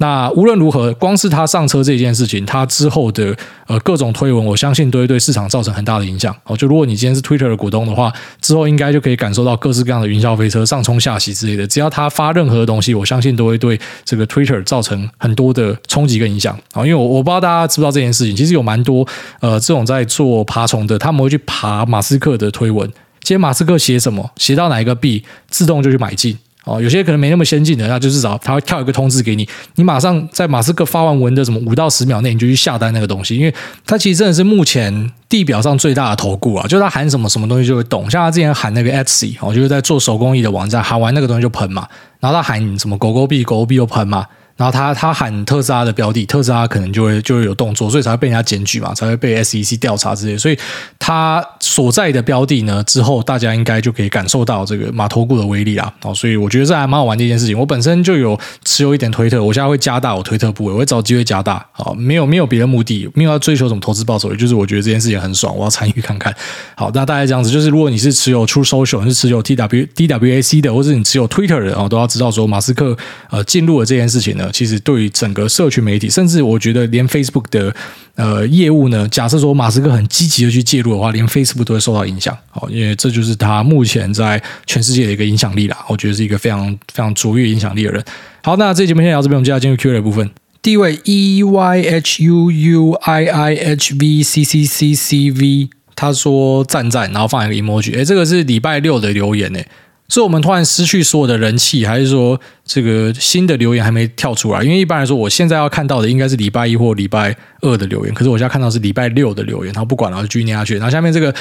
[0.00, 3.36] 那无论如何，光是他上车这件事情，他之后的
[3.66, 6.34] 呃各种推文，我相信都会对市场造成很大的影响。
[6.44, 8.10] 哦，就如果你今天是 Twitter 的股东的话，
[8.40, 11.66] 之后应该就可以感受到各式各样的云霄飞车、上冲下洗之类的。
[11.66, 16.58] 只要他发任何东西，我相信都会对这个 Twitter 造成很多的冲击跟影响。
[16.72, 19.06] 啊，因为我我不知道大家知不知道这件事情，其实有蛮多
[19.40, 22.88] 呃这种在做爬虫的，他们会去爬马斯克的推文，
[23.22, 26.38] 今天马斯克写什么，写到哪一个币，自动就去买进。
[26.64, 33.54] 哦，有些可能没那么先进的，那就至少他会跳一个通知给你，你马上在马斯克发完文的什么五到十秒内，你就去下单那个东西，因为
[33.86, 41.88] 他其实真的是目前地表上最大的投顾啊，就是他喊什么什么东西就会动，像他之前喊那个 Etsy，哦，就是在做手工艺的网站，喊完那个东西就喷嘛，
[42.20, 44.26] 然后他喊你什么狗狗币，狗狗币又喷嘛。
[44.60, 50.36] 然后他他喊特斯拉的标的，特斯拉可能就会就会有动作，所以才会被人家检举嘛，才会被 SEC 调查之类。
[50.36, 50.58] 所以
[50.98, 55.90] 他所在的标的呢，之后大家应该就可以感受到这个马头股的威力啦。
[56.02, 57.58] 哦，所以我觉得这还蛮好玩的一件事情。
[57.58, 61.66] 我本身就有持有一点推特，我现在会加大我推特部位，我会找机会加大。
[61.72, 66.30] 好，没有没有别的目的，没有要追求什么投资报酬，也就是我觉得这件事情很爽，我要参与看看。
[66.74, 72.94] 好，那大概这样子，就是如果你是持有 Tusocial，你是持有 TW DWAC 的，或者你持有 Twitter 的，哦，都要知道说马斯克
[73.30, 77.74] 呃进入了这件事情呢，其实对于整个社群媒体，甚至我觉得连 Facebook 的
[78.14, 82.36] 呃业务呢，假设说马斯克很积极的去介入的话，连 Facebook 都会受到影响。
[82.50, 85.76] 好，因为这就是他目前在全世界的一个影响力啦。
[85.88, 88.04] 我觉得是一个非常非常卓越影响力的人。
[88.42, 90.30] 好，那这节目先聊这边，我们接下来进入 Q&A 的部分。
[90.62, 97.94] 第一位 E Y H U U I I H V C C C C V，他说赞赞，然后放一个 emoji。
[97.94, 99.66] 诶，这个是礼拜六的留言诶，
[100.08, 102.40] 是我们突然失去所有的人气，还是说？
[102.72, 110.74] 这个新的留言还没跳出来，因为一般来说，我现在要看到的应该是礼拜一或礼拜二的留言，可是我现在看到是礼拜六的留言，然后不管了，就继续念下去。
[110.76, 111.34] 然后下面这个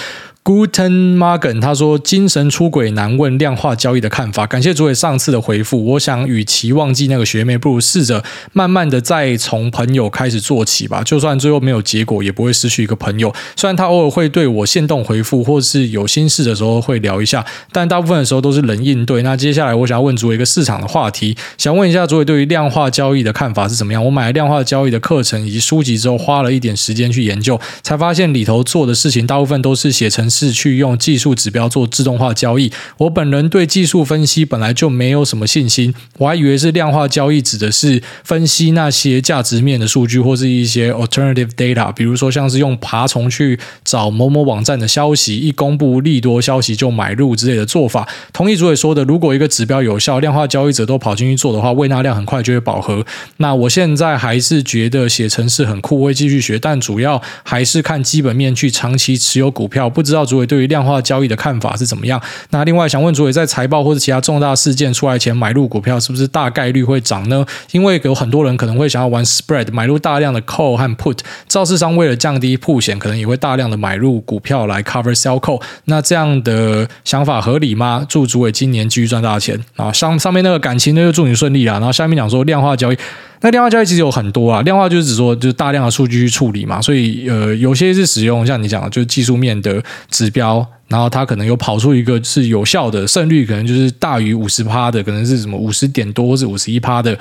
[0.43, 5.85] Guten Morgen 他说：“精神出轨难问量化交易的看法，感谢主委上次的回复。
[5.85, 11.03] 我想，与其忘记那个学妹，不如试着慢慢的再从朋友开始做起吧。
[11.03, 13.31] 就算最后没有结果，也不会失去一个朋友。
[13.55, 19.21] 虽然他偶尔会对我限动回复，或是有心事的时候会聊一下，但大部分的时候都是冷应对。
[19.21, 24.03] 那接下来，我想要问主委一个市场的话题。”题，想问一下诸位对于量化交易的看法是怎么样？
[24.05, 32.71] 我买了量化交易的课程以及书籍之后，花了一点时间去研究，才发现里头做的事情大部分都是写程式去用技术指标做自动化交易。
[32.97, 48.07] 我本人对技术分析本来就没有什么信心，我还以为是量化交易指的是分析那些价值面的数据或是一些 alternative data，比如说像是用爬虫去找某某网站的消息，一公布利多消息就买入之类的做法。
[48.31, 53.03] 同意主委说的，如果一个指标有效，量化交易者都跑跑进去做的话，胃纳量很快就会饱和。
[53.37, 59.89] 那我现在还是觉得写程式很酷，会继续学，但主要还是看基本面去长期持有股票。
[59.89, 62.21] 不知道主委对于量化交易的看法是怎么样？
[62.51, 67.43] 那另外想问主委，在财报或者其他重大事件出来前买入股票，是不是大概率会涨呢？
[67.71, 71.17] 因为有很多人可能会想要玩 spread，买入大量的 call 和 put，
[71.47, 75.59] 造市商为了降低曝险，可能也会大量的买入股票来 cover sell call。
[75.85, 78.05] 那这样的想法合理吗？
[78.07, 79.91] 祝主委今年继续赚大钱啊！
[79.91, 81.73] 上上面那个感情那，就祝你顺利啦。
[81.73, 82.97] 然后下面讲说量化交易，
[83.41, 90.65] 那量化交易其实有很多啊，量化就是指说就是大量的数据去处理嘛，所以呃，有些是使用像你讲的，就是技术面的指标。
[90.89, 97.15] 然后它可能有跑出一个是有效的胜率，可能就是大于五十趴的，可能是什么五十点多或者五十一趴的。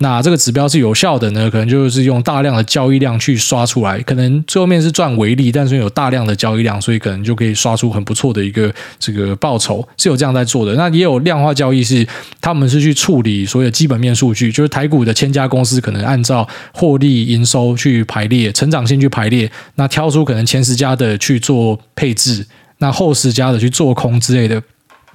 [0.00, 1.48] 那这个指标是有效的呢？
[1.50, 10.74] 可能就是用大量的交易量去刷出来，可能最后面是赚微利，但是有大量的交易量，所以可能就可以刷出很不错的一个这个报酬，是有这样在做的。
[10.74, 12.06] 那也有量化交易是
[12.42, 22.46] 他们是去处理所有基本面数据，就是台股的千家公公司可能按照获利营收去排列，成长性去排列，那挑出可能前十家的去做配置。
[22.78, 24.56] 那后十家的去做空之类的，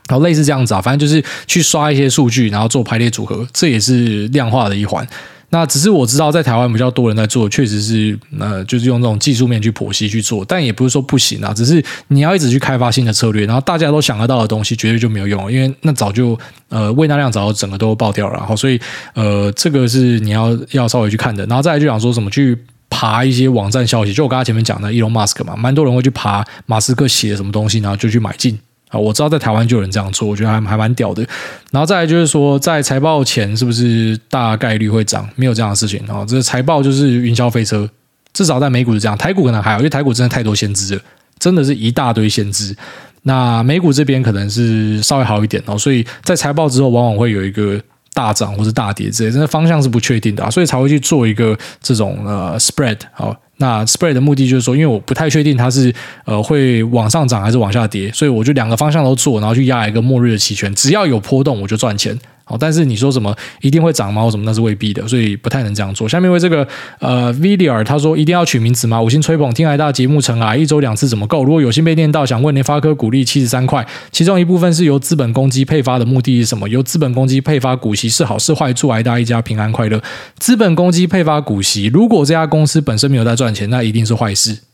[0.07, 5.07] 然后类似这样子啊，反正就是去刷一些数据，然后做排列组合，这也是量化的一环。
[5.49, 16.38] 那只是我知道在台湾比较多人在做，确实是呃，就是用这种技术面去剖析去做，但也不是说不行啊，只是你要一直去开发新的策略，然后大家都想得到的东西，绝对就没有用，因为那早就
[16.69, 18.79] 呃胃纳量早就整个都爆掉了，然后所以
[19.13, 22.57] 呃这个是你要要稍微去看的，然后再来就想说什么去。
[22.91, 28.57] 爬一些网站消息，就我刚才前面讲的，Elon Musk 嘛，蛮多人会去爬马斯克写什么东西，然后就去买进
[28.89, 28.99] 啊。
[28.99, 31.25] 我知道在台湾就有人这样做，我觉得还还蛮屌的。
[31.71, 35.28] 然后再来就是说，在财报前是不是大概率会涨？
[35.36, 36.25] 没有这样的事情啊。
[36.28, 37.89] 这个财报就是云霄飞车，
[38.34, 41.02] 至少在美股是这样，台股可能还好，因为台股真的太多先知了，
[41.39, 42.75] 真的是一大堆先知。
[43.21, 47.82] 那美股这边可能是稍微好一点哦，所以在财报之后往往会有一个。
[48.12, 55.93] 大涨或是大跌之类，真的方向是不确定的啊，所以才会去做一个这种呃 spread 好，那 spread 的目的就是说，因为我不太确定它是
[56.26, 62.17] 呃会往上涨还是往下跌，所以我就两个方向都做，然后去压一个末日的期权，只要有波动我就赚钱。
[62.49, 64.29] 哦，但是你说什么一定会涨吗？
[64.29, 66.09] 什么那是未必的，所以不太能这样做。
[66.09, 66.67] 下面为这个
[66.99, 69.01] 呃 Vidiar 他说一定要取名字吗？
[69.01, 71.43] 五星吹捧，听来大节目成啊，一周两次怎么够？
[71.43, 76.67] 如果有幸被念到，想问联发科股利七十三块，其中一部分是由资本公积配发的目的是什么？
[76.67, 78.73] 由资本公积配发股息是好是坏？
[78.73, 80.01] 祝台大一家平安快乐。
[80.38, 84.68] 资本公积配发股息，如果这家公司本身没有在赚钱，那一定是坏事。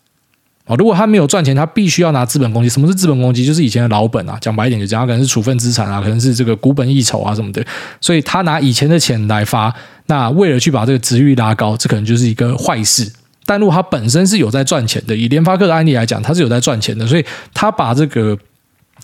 [0.77, 2.69] 如果他没有赚钱，他必须要拿资本公积。
[2.69, 3.45] 什么是资本公积？
[3.45, 7.63] 就是以前的老本啊，讲白一点就这样，可能是处分资产啊，可能是这个股本溢酬啊什么的。
[8.01, 9.73] 所以他拿以前的钱来发，
[10.07, 13.11] 那为了去把这个值率拉高，这可能就是一个坏事。
[13.45, 18.37] 但如果他本身是有在赚钱的，以联发科的案例来讲，他是有在赚钱的，所以他把这个。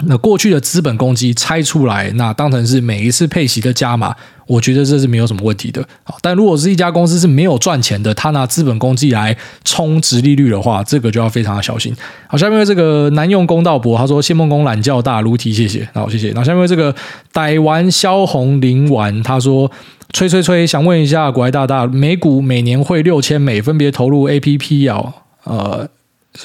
[0.05, 4.15] 那过去的资本公积拆出来，那当成是每一次配息的加码，
[4.47, 5.83] 我觉得这是没有什么问题的。
[6.03, 11.95] 好，但如果是一家公司是没有赚钱的，他拿资本公积来冲值利率的话，这个就要非常的小心。
[12.27, 16.27] 好，下面这个南用公道伯他说谢孟恭懒觉大如题谢谢，好谢谢。
[16.29, 16.93] 然后下面这个
[17.31, 19.71] 逮完萧红林丸他说
[20.13, 25.89] 吹吹吹，想问一下国外大大，美股每年汇六千美，分别投入 APP 哦，呃。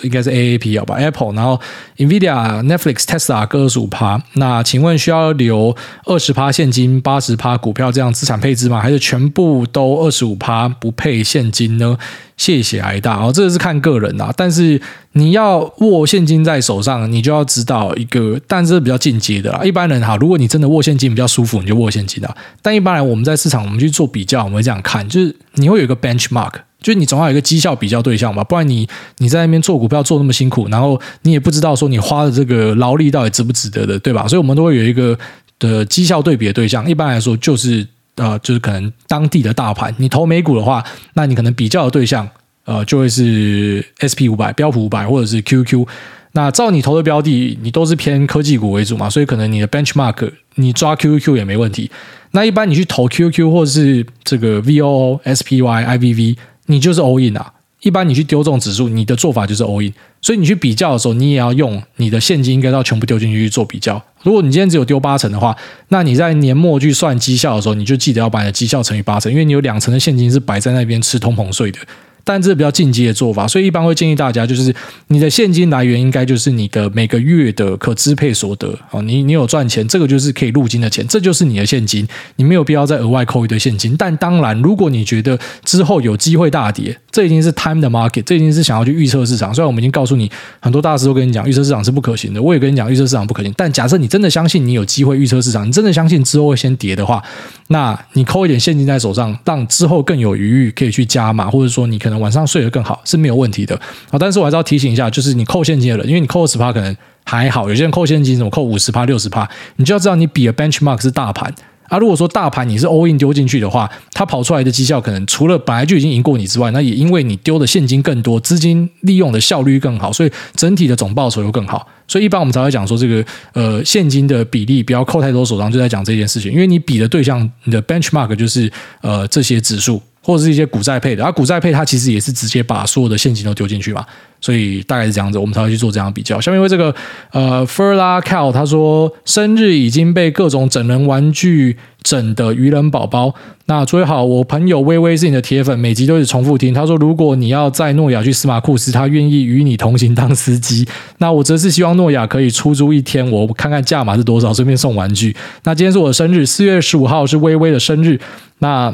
[0.03, 1.61] 应该是 AAP 好吧，Apple，然后
[1.97, 4.21] Nvidia、Netflix、Tesla 各二十五趴。
[4.33, 8.81] 那请问需要留二十趴现金、八十趴股票这样资产配置吗？
[8.81, 11.97] 还是全部都二十五趴不配现金呢？
[12.37, 14.31] 谢谢挨大哦，这个是看个人啊。
[14.37, 14.79] 但是
[15.13, 19.63] 你要握现金在手上，你就要知道一个，但是比较进阶的啦。
[19.65, 22.37] 一般人哈，如果你真的握现金比较舒服，你就握现金啊。
[22.61, 26.53] 但一般人我们在市场，我们去做比较，我们会这样看，就是你会有一个 benchmark。
[26.81, 28.87] 就是你总要有一个绩效比较对象吧，不然你
[29.19, 34.29] 你在那边做股票做那么辛苦，然后你也不知道说你花的这个劳力到底值不值得的，对吧？
[34.29, 35.19] 所以我们都会有一个
[35.59, 36.89] 的绩效对比的对象。
[36.89, 37.85] 一般来说就是
[38.17, 39.93] 呃，就是可能当地的大盘。
[39.99, 40.85] 你投美股的话，
[41.15, 42.29] 那你可能比较的对象
[42.67, 45.87] 呃就会是 SP 五百、标普五百或者是 QQ。
[46.33, 51.91] 那照你投的标的，你都是偏科技股为主嘛，所以可能你的 benchmark 你抓 QQ 也没问题。
[52.33, 56.37] 那一般你去投 QQ 或者是这个 VOO、SPY、IVV。
[56.67, 57.53] 你就是 all in 啊，
[57.83, 59.93] 一般你去丢这种指数，你的做法就是 all in。
[60.21, 64.03] 所以你去比较的时候，你也要用你的现金应该要全部丢进去去做比较。
[64.23, 65.57] 如果你今天只有丢八成的话，
[65.89, 71.79] 那你在年末去算绩效的时候，你就记得要把你的绩效乘以八成，因为你有两成的现金是摆在那边吃通膨税的。
[72.29, 74.75] 但这是比较进阶的做法，所以一般会建议大家，就是
[75.07, 83.97] 你的现金来源应该就是你的每个月的可支配所得哦，你你有赚钱，这个就是可以入金的钱，这就是你的现金，你没有必要再额外扣一堆现金。
[83.97, 89.55] 但当然，如果你觉得之后有机会大跌，这已经是 time the market，这已经是想要去预测市场。
[89.55, 90.29] 虽然我们已经告诉你，
[90.59, 93.55] 很多大师都跟你讲预测市场是不可行的，我也跟你讲预测市场不可行。
[93.57, 97.23] 但假设你真的相信你有机会预测市场，你真的相信之后会先跌的话，
[97.69, 103.01] 那你扣一点现金在手上，让之后更有余裕可以去加码，或者说你可能晚上睡得更好。
[103.05, 103.75] 是没有问题的
[104.11, 111.53] 啊，但是我还是要提醒一下，就是你扣现金的人，因为你扣二十趴可能还好，有些人扣现金怎么扣五十趴、六十趴，你就要知道你比的 benchmark 是大盘
[111.89, 111.99] 啊。
[111.99, 121.87] 如果说大盘你是 all in 丢进去的话，它跑出来的绩效可能除了本来就已经赢过你之外，那也因为你丢的现金更多，资金利用的效率更好，所以整体的总报酬又更好。
[122.09, 130.01] 所以一般我们才会讲说这个呃现金的比例不要扣太多手上，就在讲这件事情，因为你比的对象你的 benchmark 就是呃这些指数。
[130.27, 134.05] 或者是一些股债配的，而、啊、股债配它其实也是直接把所有的现金都丢进去嘛，
[134.41, 136.41] 所以大概是这样子，我们才会去做这样比较。
[136.41, 136.93] 下面为这个
[137.31, 143.33] 呃 Furla Cow 他说生日已经被各种整人玩具整的愚人宝宝。
[143.67, 146.75] 那最好，我朋友微微是你的铁粉，每集都是重复听。
[146.75, 150.85] 他说如果你要载诺亚去司马库斯，他愿意与你同行当司机。
[151.19, 155.37] 那我则是希望诺亚可以出租一天，我看看价码是多少，顺便送玩具。
[155.63, 158.21] 那今天是我的生日，四月十五号是微微的生日。
[158.59, 158.93] 那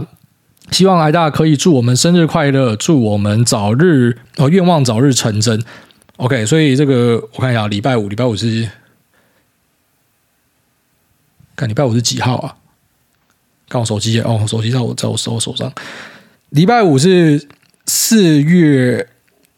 [0.73, 5.63] 希望癌大可以祝我们生日快乐，祝我们早日哦，愿望早日成真。
[6.17, 8.69] OK，所以这个我看一下，礼拜五，礼拜五是
[11.55, 12.57] 看礼拜五是几号啊？
[13.69, 15.73] 看我手机哦，手机在我在我手手上。
[16.51, 17.49] 礼拜五是
[17.87, 19.09] 四月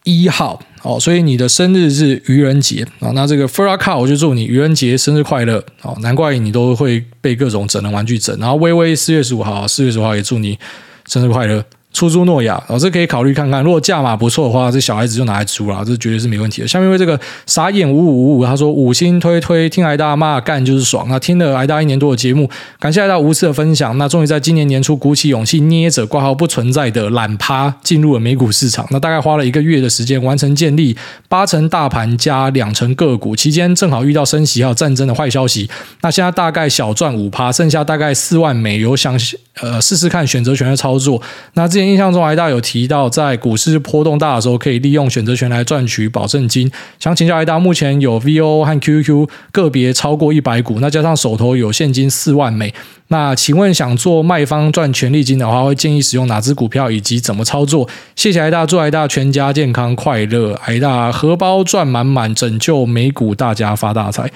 [0.04, 3.10] 一号哦，所以你的生日是愚人节啊。
[3.14, 5.96] 那这个 Furaka 我就祝你愚人节生日快乐哦。
[6.00, 8.38] 难怪你都会被各种整人玩具整。
[8.38, 10.58] 然后微微四月十五号，四月十五号也祝你。
[11.07, 11.64] 生日快乐！
[11.92, 13.62] 出租诺亚，哦，这可以考虑看看。
[13.62, 16.66] 如果价码不错的话，这小孩子就拿来租了，这绝对是没问题的。
[16.66, 21.07] 下面为这个傻眼五五五五，他说五星推推，听癌大骂干就是爽。
[21.09, 22.50] 那听了癌大一年多的节目，
[22.80, 23.96] 感谢癌大无私的分享。
[23.96, 28.84] 那终于在今年年初鼓起勇气，捏着挂号不存在的懒趴进入了美股市场。
[28.90, 30.96] 那大概花了一个月的时间完成建立
[31.28, 35.70] 八成大盘加两成个股，期间正好遇到升息还有战争的坏消息。
[36.00, 39.16] 那现在大概小赚五趴，剩下大概四万美，有想
[39.61, 41.22] 呃试试看选择权的操作。
[41.52, 42.64] 那之前印象中艾大有。
[42.64, 46.72] 提到在股市波动大的时候，可以利用选择权来赚取保证金。
[46.98, 52.72] 想请教艾大，目前有 V O 和 QQQ 个别超过一百股，那加上手头有现金四万美，
[53.09, 57.86] 那请问想做卖方赚权利金的话，会建议使用哪支股票以及怎么操作？
[58.16, 64.30] 谢谢艾大，祝艾大全家健康快乐，艾大荷包赚满满，拯救美股大家发大财。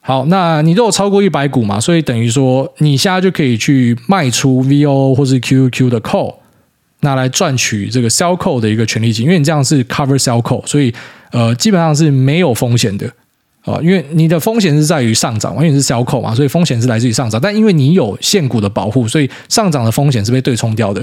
[0.00, 1.78] 好，那你都有超过一百股嘛？
[1.78, 6.36] 所以等于说你现在就可以去卖出 V O 或是 Q Q 的 call。
[7.02, 10.92] 拿来赚取这个 sell call 的一个权利金，因为你这样是 cover sell call，所以
[11.32, 13.10] 呃基本上是没有风险的
[13.62, 21.02] 啊，因为你的风险是在于上涨，因为你是 sell call 嘛，所以风险是来自于上涨，但因为你有现股的保护，所以上涨的风险是被对冲掉的。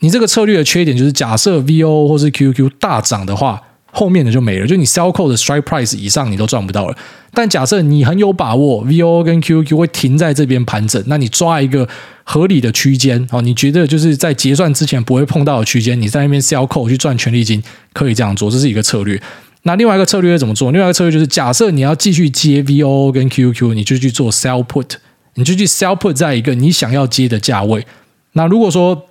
[0.00, 3.62] 你这个策略的缺点就是，假设 VO 或是 QQ 大涨的话。
[3.90, 6.96] 后面的就没了，就你 sell call 的 strike price 以上你都赚不到了。
[7.32, 11.88] 但假设你很有把握，VO 跟 QQ 会停在这边盘整，那你抓一个
[12.24, 17.62] 合理的区间哦，你觉得就是在结算之前不会碰到的区间，你在那边 sell call 去赚权利金，
[17.92, 19.20] 可以这样做，这是一个策略。
[19.62, 20.70] 那另外一个策略怎么做？
[20.70, 24.92] 另外一个策略就是，假设你要继续接 VO 跟 QQ，你就去做 sell put，
[25.34, 27.86] 你就去 sell put 在一个你想要接的价位。
[28.32, 29.06] 那如果说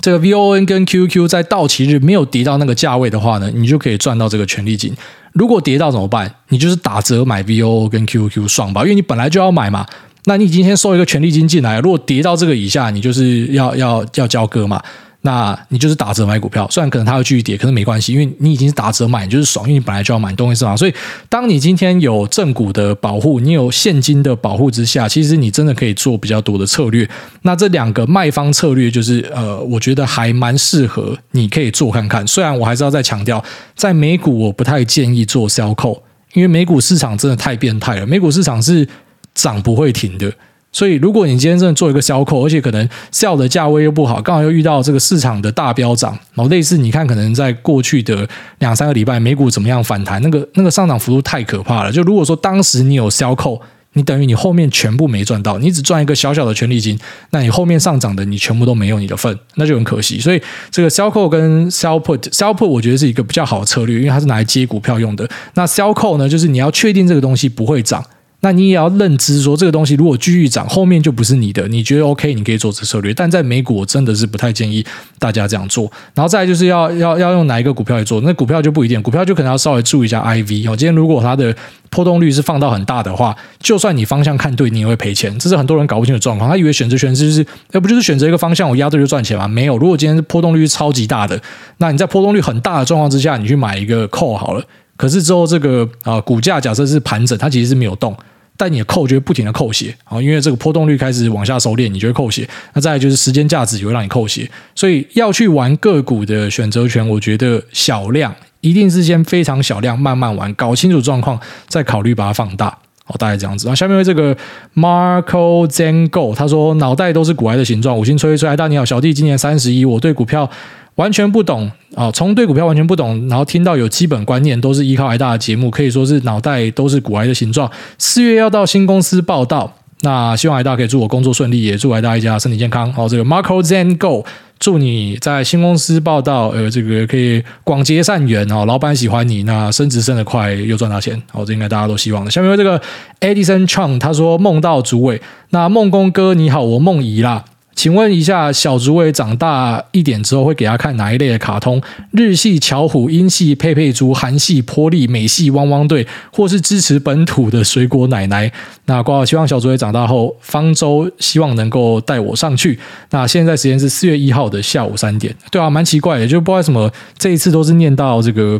[0.00, 4.94] 这个 VON 跟 QQ 在到期日没有跌到那个价位的话呢，你就可以赚到这个权利金。
[5.32, 6.32] 如果跌到怎么办？
[6.48, 9.86] 你就是打折买 VON 跟 QQ 爽吧，因为你本来就要买嘛。
[10.24, 14.82] 那你今天收一个权利金进来，如果跌到这个以下，你就是要要要交割嘛。
[15.26, 20.76] 那你就是打折买股票，虽然可能它会继续跌，可是没关系，因为你已经是打折买，你就是爽，因为你本来就要买，你懂我意思吗？
[20.76, 20.94] 所以，
[21.28, 27.08] 当你今天有正股的保护，你有现金的保护之下，其实你真的可以做比较多的策略。
[27.42, 32.24] 那这两个卖方策略，就是呃，我觉得还蛮适合，你可以做看看。
[32.24, 33.42] 虽然我还是要再强调，
[33.74, 36.00] 在美股我不太建议做销扣
[36.34, 38.86] 因为美股市场真的太变态了，美股市场是
[39.34, 40.32] 涨不会停的。
[40.76, 51.90] 所以，如果你今天真的做一个销扣而且可能 sell 的价位又不好，刚好又遇到这个市场的大飙涨，然后类似你看，可能在过去的两三个礼拜，美股怎么样反弹，那个那个上涨幅度太可怕了。
[51.90, 53.58] 就如果说当时你有销扣
[53.94, 56.98] 你等于你后面全部没赚到，你只赚一个小小的权利金，
[57.30, 60.20] 那你后面上涨的你全部都没有你的份，那就很可惜。
[60.20, 65.26] 所以这个 sell call 跟 sell put，sell put 我觉得是一个比较好的策略，因为它是拿来接股票用的。
[65.54, 68.04] 那 sell call 呢，就是你要确定这个东西不会涨。
[68.46, 71.66] 那你也要认知说，这个东西如果继续涨，后面就不是你的。
[71.66, 74.86] 你觉得 OK，你可以做这策略，但在美股我真的是不太建议
[75.18, 75.90] 大家这样做。
[76.14, 80.76] 然后再来就是要要要用哪一个股票来做，那股票就不一定，股票就可能要稍微注意一下 IV 哦。
[80.76, 81.52] 今天如果它的
[81.90, 85.36] 波动率是放到很大的话，就算你方向看对，你也会赔钱。
[85.40, 89.48] 这是很多人搞不清楚状况，他以为选择权就是，要不就是选择一个方向，我押对就赚钱吗？
[89.48, 91.36] 没有，如果今天是波动率是超级大的，
[91.78, 94.64] 那你在波动率很大的状况之下，你去买一个 call 好了。
[94.96, 98.16] 可是之后这个啊、呃、股价假设是盘整，它其实是没有动，
[98.56, 102.48] 但你的扣就会不停的扣血啊，因为这个波动率开始往下收敛，你就会扣血。
[102.74, 111.38] 那再来就是时间价值也会让你扣血，所以要去玩个股的选择权，我觉得小量一定是先非常小量慢慢玩，搞清楚状况
[111.68, 112.68] 再考虑把它放大。
[113.06, 113.66] 哦，大概这样子。
[113.66, 114.36] 然后下面为这个
[114.74, 118.56] Marco Zengo 他说脑袋都是股癌的形状，五星吹一吹。
[118.56, 120.50] 大你好，小弟今年三十一，我对股票。
[120.96, 122.10] 完全不懂啊！
[122.10, 127.70] 从对股票完全不懂，然后听到有基本观念，都是依靠癌大的节目，可以说是脑袋都是股癌的形状。
[127.98, 132.92] 四月要到新公司报道，那希望癌大可以祝我工作顺利，也祝癌大一家身体健康。
[132.92, 134.24] 好，这个 Marco Zen Go，
[134.58, 142.30] 祝你在新公司报道，呃，这个可以广结善缘哦，老板喜欢你，那升职升得快，又赚到钱，好，这应该大家都希望的。
[142.30, 142.80] 下面为这个
[143.20, 145.20] Edison Chang，他说梦到主委，
[145.50, 147.44] 那梦工哥你好，我梦怡啦。
[147.76, 151.80] 请问一下，小竹尾长大一点之后会给他看哪一类的卡通？
[152.10, 158.50] 日系巧虎、英系佩佩猪、韩系波利、美系汪汪队，或是支持本土的水果奶奶？
[158.86, 162.78] 那括号希望小竹尾长大后，方舟希望能够带我上去。
[163.10, 165.36] 那现在时间是四月一号的下午三点。
[165.50, 168.58] 对啊，蛮奇怪的，就不知道什么这一次都是念到这个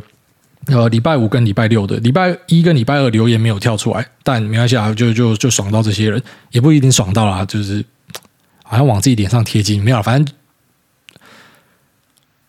[0.66, 7.82] 呃礼拜五跟礼拜六的，礼拜一跟礼拜二留言没有跳出来，但没关系啊，就就就爽到这些人，也不一定爽到啦，就是。
[8.68, 10.34] 好像往自己脸上贴金，没有，反正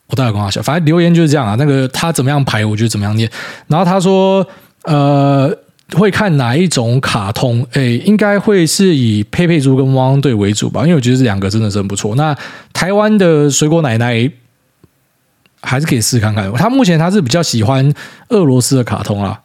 [0.07, 1.55] 我大概跟他讲，反正留言就是这样啊。
[1.59, 3.30] 那个他怎么样排，我就怎么样念。
[3.68, 4.47] 然后他说，
[4.84, 5.55] 呃，
[5.93, 7.65] 会看哪一种卡通？
[7.74, 12.15] 诶，应该会是以佩佩猪跟汪汪队为主吧，因为我觉得这两个真的真不错。
[12.15, 12.36] 那
[12.74, 14.32] 台湾的水果奶奶
[15.61, 16.51] 还是可以试看看。
[16.53, 17.93] 他目前他是比较喜欢
[18.30, 19.41] 俄罗斯的卡通啊。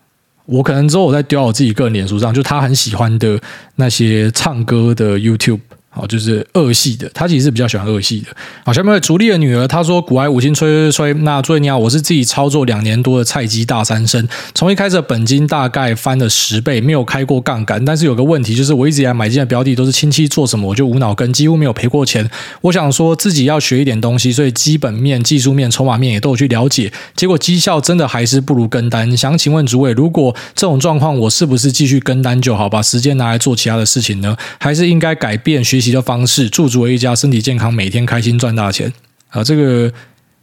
[0.47, 3.41] 我可能之后我再丢到我自己个人脸书上，就他很喜欢的
[3.77, 5.61] 那些唱歌的 YouTube。
[5.95, 8.29] 好，就是二系的，他其实是比较喜欢二系的。
[8.65, 17.85] 好，下面有竹立的女儿，她说：“股癌五星吹吹吹。”那注意你好，我是自己操作两年多的菜鸡大三生，从一开始的本金大概翻了十倍，没有开过杠杆。
[17.85, 22.27] 但是有个问题，就是我一直以来买进的标的都是亲戚做什么我就无脑跟，几乎没有赔过钱。
[22.63, 26.91] 我想说自己要学一点东西，所以基本面、技术面、筹码面也都有去了解。
[27.15, 29.15] 结果绩效真的还是不如跟单。
[29.15, 34.35] 想请问主委，如果这种状况，我是不是继续跟单就好，把时间拿来做其他的事情呢？
[34.59, 38.91] 还是应该改变学习的方式，驻足一家身体健康，每天开心赚大钱
[39.29, 39.45] 啊！
[39.45, 39.93] 这个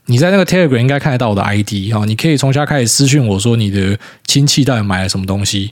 [0.05, 5.71] 你在那个 Telegram 应该看得到我的 ID 啊，你可以从现在开始私讯我说你的亲戚到底买了什么东西。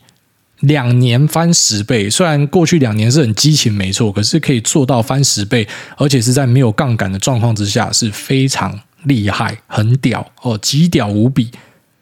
[0.62, 11.52] 两年翻十倍，虽然过去两年是很激情没错，可是可以做到翻十倍，而且是在没有杠杆的状况之下，是非常厉害，很屌哦，极屌无比。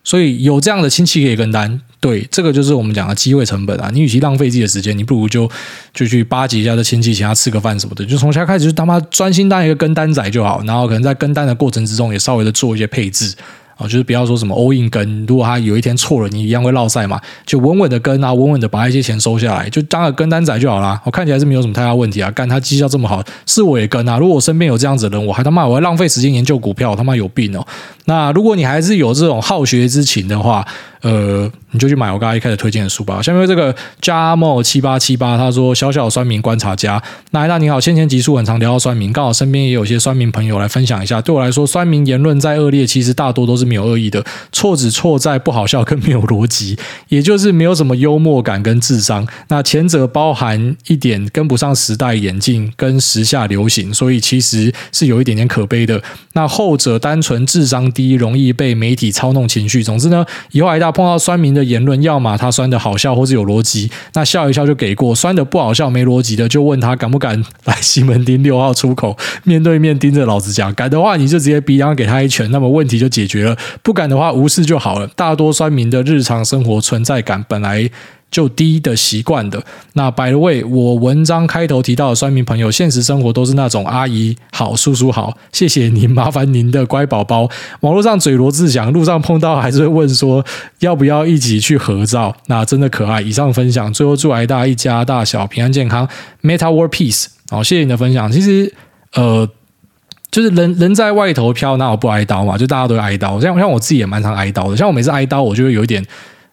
[0.05, 3.89] 所以有这样的亲戚可以跟单，对，这个就是我们讲的机会成本啊。
[3.91, 5.49] 你与其浪费自己的时间，你不如就
[5.91, 8.05] 就去巴结一下这亲戚，请他吃个饭什么的。
[8.05, 10.61] 就从现在开始，就他妈专心当一个跟单仔就好。
[10.67, 13.33] 然后可能在跟单的过程之中，也稍微的做一些配置。
[13.77, 17.19] 啊，就是不要说什么 all in 跟，如果他有一天错了，你一样会落赛嘛。
[17.45, 21.01] 就稳稳的跟啊，稳稳的把一些钱收下来，就当个跟单仔就好啦。
[21.03, 22.31] 我看起来是没有什么太大问题啊。
[22.31, 24.17] 干他绩效这么好，是我也跟啊。
[24.17, 27.67] 如果我身边有这样子的人，我还他妈我要浪费时间研究股票，他妈有病哦。
[28.05, 30.65] 那如果你还是有这种好学之情的话，
[31.05, 33.21] 呃，你就去买我刚才一开始推荐的书吧。
[33.21, 36.99] 下面这个 Jamo 七八七八，他说小小酸民观察家，
[37.29, 41.21] 那艾大你好，先前集数很常聊到酸民，刚好身边也有些酸民朋友来分享一下。
[41.21, 46.75] 对我来说，酸民言论再恶劣，其实大多都是没有恶意的，错只错在不好笑跟没有逻辑，
[47.09, 49.27] 也就是没有什么幽默感跟智商。
[49.49, 56.01] 那前者包含一点跟不上时代演进跟时下流行，所以其实是有一点点可悲的。
[56.33, 59.83] 那后者单纯智商低，容易被媒体操弄情绪。
[59.83, 60.94] 总之呢，以后艾大。
[60.95, 70.73] 碰到酸民的言论，要么他酸的好笑，或是有逻辑，那笑一笑就给过；酸的不好笑、没逻辑的，就问他敢不敢来西门町六号出口面对面盯着老子讲。
[70.73, 75.07] 敢的话，你就直接鼻梁给他一拳，那么问题就解决了；不敢的话，无视就好了。
[75.17, 77.89] 大多酸民的日常生活存在感本来
[78.35, 79.63] 就低的习惯的。
[79.93, 87.49] 那 by the way，我文章开头提到的酸民朋友，现实生活都是那种阿姨好、叔叔好，谢谢您，麻烦您的乖宝宝。
[87.79, 90.45] 网络上嘴罗志祥，路上碰到还是会问说
[90.79, 93.21] 要不要一起去合照，那真的可爱。
[93.21, 96.05] 以上分享，最后祝挨大一家大小平安健康
[96.43, 97.27] ，Meta World Peace。
[97.49, 98.29] 好，谢谢你的分享。
[98.29, 98.73] 其实，
[99.13, 99.47] 呃。
[100.31, 102.57] 就是人人在外头飘，哪有不挨刀嘛？
[102.57, 104.75] 就大家都挨刀，像像我自己也蛮常挨刀的。
[104.75, 106.05] 像我每次挨刀，我就会有一点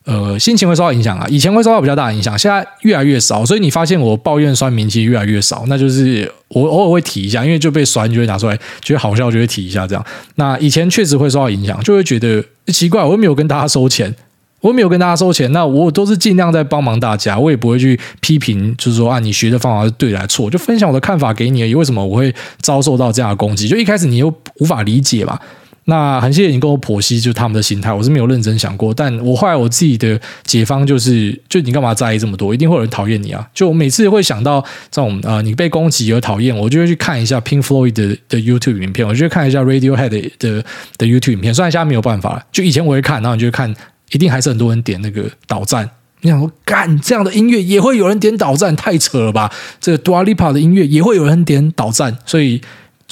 [0.05, 1.27] 呃心情会受到影响啊。
[1.29, 3.45] 以前会受到比较大的影响，现在越来越少。
[3.45, 10.05] 所以你发现我抱怨酸民其实越来越少，那就是我偶尔会提一下，因为就被酸就会拿出来，觉得好笑就会提一下这样。
[10.37, 14.15] 那以前确实会受到影响，就会觉得奇怪，我又没有跟大家收钱。
[14.61, 21.75] 我没有跟大家收钱，那我都是尽量在帮忙大家，我也不会去批评，就是说啊，你学的方法是对还是错，就分享我的看法给你而已。
[21.75, 23.67] 为什么我会遭受到这样的攻击？
[23.67, 25.37] 就一开始你又无法理解嘛。
[25.85, 28.95] 那很谢谢你跟我剖析，就是他们的心态，我是没有认真想过。
[28.95, 32.55] 但我后来我自己的解方就是，就你干嘛在意这么多？
[32.55, 33.47] 一定会有人讨厌你啊！
[33.53, 34.61] 就我每次会想到
[34.91, 40.65] 这种啊、你被攻击而讨厌，我就会去看一下 Pink Floyd 的的 YouTube 影片，我就会看一下 Radiohead 的的，
[40.99, 41.55] 的 YouTube 影片。
[41.55, 43.75] 虽然现在没有办法，就以前我会看，然后你就会看。
[44.15, 45.89] 一定还是很多人点那个导赞。
[46.21, 49.51] 你想说，干这样的音乐也会有人点导赞，太扯了吧？
[49.81, 52.61] 这个 Dua Lipa 的音乐也会有人点导赞，所以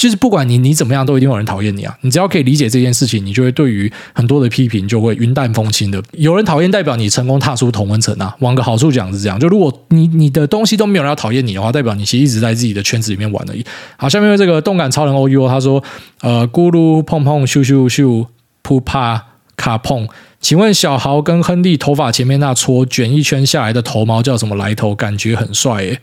[0.00, 1.94] 就是不管你你怎么样，都一定有人讨厌你啊！
[2.00, 6.02] 你只要可以理解这件事情，你就会对于很多的批评就会云淡风轻的。
[6.12, 8.34] 有人讨厌，代表你成功踏出同温层啊！
[8.38, 13.62] 往个好处讲是这样，就如果你你的东西都没有人要讨厌你的话，代表你其实一直在自己的圈子里面玩而已。
[13.98, 15.84] 好，下面这个动感超人 OU 他说，
[16.22, 18.24] 呃，咕噜碰碰咻咻咻
[18.62, 19.22] 噗啪
[19.54, 20.08] 卡碰。
[20.40, 24.94] 请问小豪跟亨利头发前面那撮卷一圈下来的头毛叫什么来头？
[24.94, 26.00] 感觉很帅耶。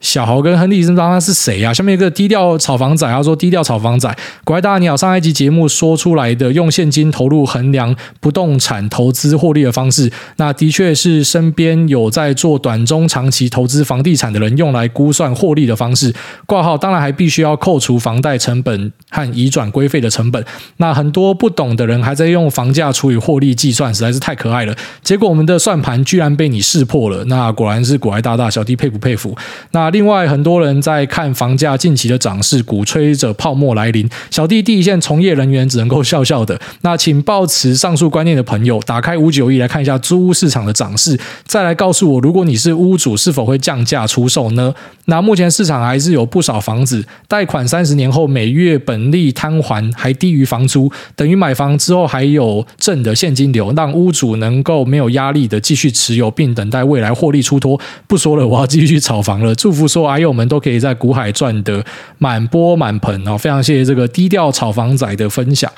[0.00, 1.74] 小豪跟亨利知道他是谁啊？
[1.74, 16.14] 下面一个低调炒房仔，他说低调炒房仔，乖大你好，上一集节目说出来的用现金投入衡量不动产投资获利的方式，那的确是身边有在做短中长期投资房地产的人用来估算获利的方式。
[16.46, 20.44] 挂号当然还必须要扣除房贷成本和移转规费的成本。
[20.76, 24.72] 那很多不懂的人还在用房价除以获利计算，实在是太可爱了。
[25.02, 29.36] 结果我们的算盘居然被你识破了，那果然是乖大大，小弟佩服佩服。
[29.72, 29.87] 那。
[29.90, 34.08] 另外，很多人在看房价近期的涨势，鼓吹着泡沫来临。
[34.30, 36.58] 小弟第一线从业人员只能够笑笑的。
[36.82, 44.74] 那请抱持上述观念的朋友，打开五九一来看一下租屋市场的涨势，再来告诉我，如果你是屋主，是否会降价出售呢？
[45.06, 57.80] 那目前市场还是有不少房子，贷款三十年后每月本利摊还还低于房租，等于买房之后还有正的现金流，让屋主能够没有压力的继续持有，并等待未来获利出脱。
[58.06, 59.54] 不说了，我要继续去炒房了。
[59.54, 59.77] 祝福。
[59.78, 61.82] 不说阿友们都可以在股海赚得
[62.18, 65.70] 满钵满盆哦，非常谢谢这个低调炒房仔的分享。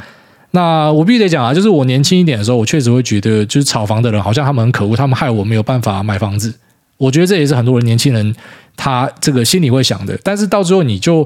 [0.53, 6.53] 那我必须得讲啊，就是我年轻一点的时候，我确实会觉得，就是炒房的人好像他们很可恶，他们害我没有办法买房子。
[6.97, 8.35] 我觉得这也是很多人年轻人
[8.77, 10.19] 他这个心里会想的。
[10.25, 11.25] 但是到最后，你就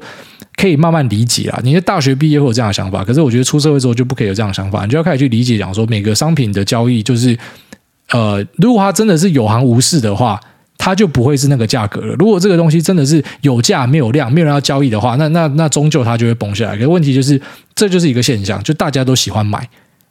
[0.56, 1.58] 可以慢慢理解啊。
[1.64, 7.34] 你的大学毕业会有这样的想法，可是我觉得出社会之后就不可以有这样的想法，你就要开始去理解，讲说每个商品的交易，就是
[8.10, 10.38] 呃，如果它真的是有行无市的话。
[10.84, 12.14] 它就不会是那个价格了。
[12.18, 16.76] 如果这个东西真的是有价没有量，没有人要交易的话，那那那终究它就会崩下来。
[16.76, 17.40] 可问题就是，
[17.74, 19.66] 这就是一个现象，就大家都喜欢买，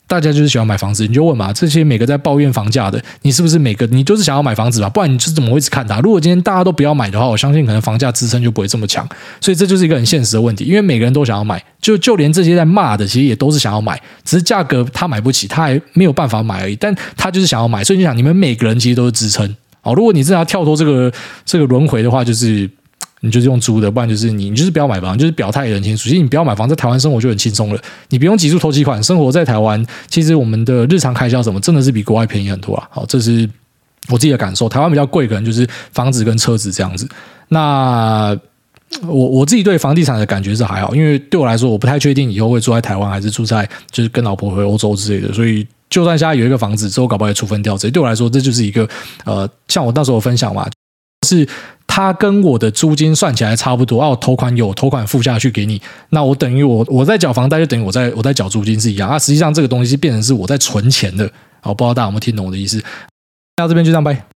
[0.07, 1.05] 大家就是喜欢买房子。
[1.05, 4.89] 你就问嘛，这些每个在抱怨房价的，你是不是每个你就是想要买房子吧？
[4.89, 5.99] 不然你是怎么会一直看它？
[5.99, 9.07] 如果今天大家都不要买的话，我相信可能房价支撑就不会这么强。
[9.39, 16.75] 所以这就是一个很现实的问题，因为每个人都想要买，就就连这些在骂的，其实也都是想要买，只是价格他买不起，他还没有办法买而已。
[16.77, 19.55] 但他就是想要买，所以你想，你们每个人其实都是支撑。
[19.83, 21.11] 哦，如果你真的要跳脱这个
[21.45, 22.69] 这个轮回的话，就是
[23.19, 26.03] 你就是用租的，不然就是你你就是不要买房，就是表态也很清楚。
[26.03, 32.87] 其实你不要买房，在台湾生活就很轻松了，你不用急住头期款，生活在台湾，其实我们的日常开销什么真的是比国外便宜很多啊。
[32.89, 33.49] 好，这是
[34.09, 34.67] 我自己的感受。
[34.67, 37.07] 台湾比较贵，可能就是房子跟车子这样子。
[37.49, 38.37] 那
[39.05, 45.67] 我我自己对房地产的感觉是还好，因为对我来说，我不太确定以后会住在台湾还是住在就是跟老婆回欧洲之类的，所以。
[45.93, 47.77] 就算现在有一个房子之后，搞不好也处分掉。
[47.77, 48.89] 所以对我来说，这就是一个
[49.25, 50.67] 呃，像我那时候分享嘛，
[51.27, 51.47] 是
[51.85, 55.79] 他跟我的租金算起来差不多，啊，我头款有头款付下去给你，
[56.09, 59.19] 那我等于我我在缴房贷，就等于我在我在缴租金是一样啊。
[59.19, 61.31] 实际上这个东西是变成是我在存钱的，
[61.61, 62.83] 我，不知道大家有没有听懂我的意思？
[63.57, 64.32] 那这边就这样拜。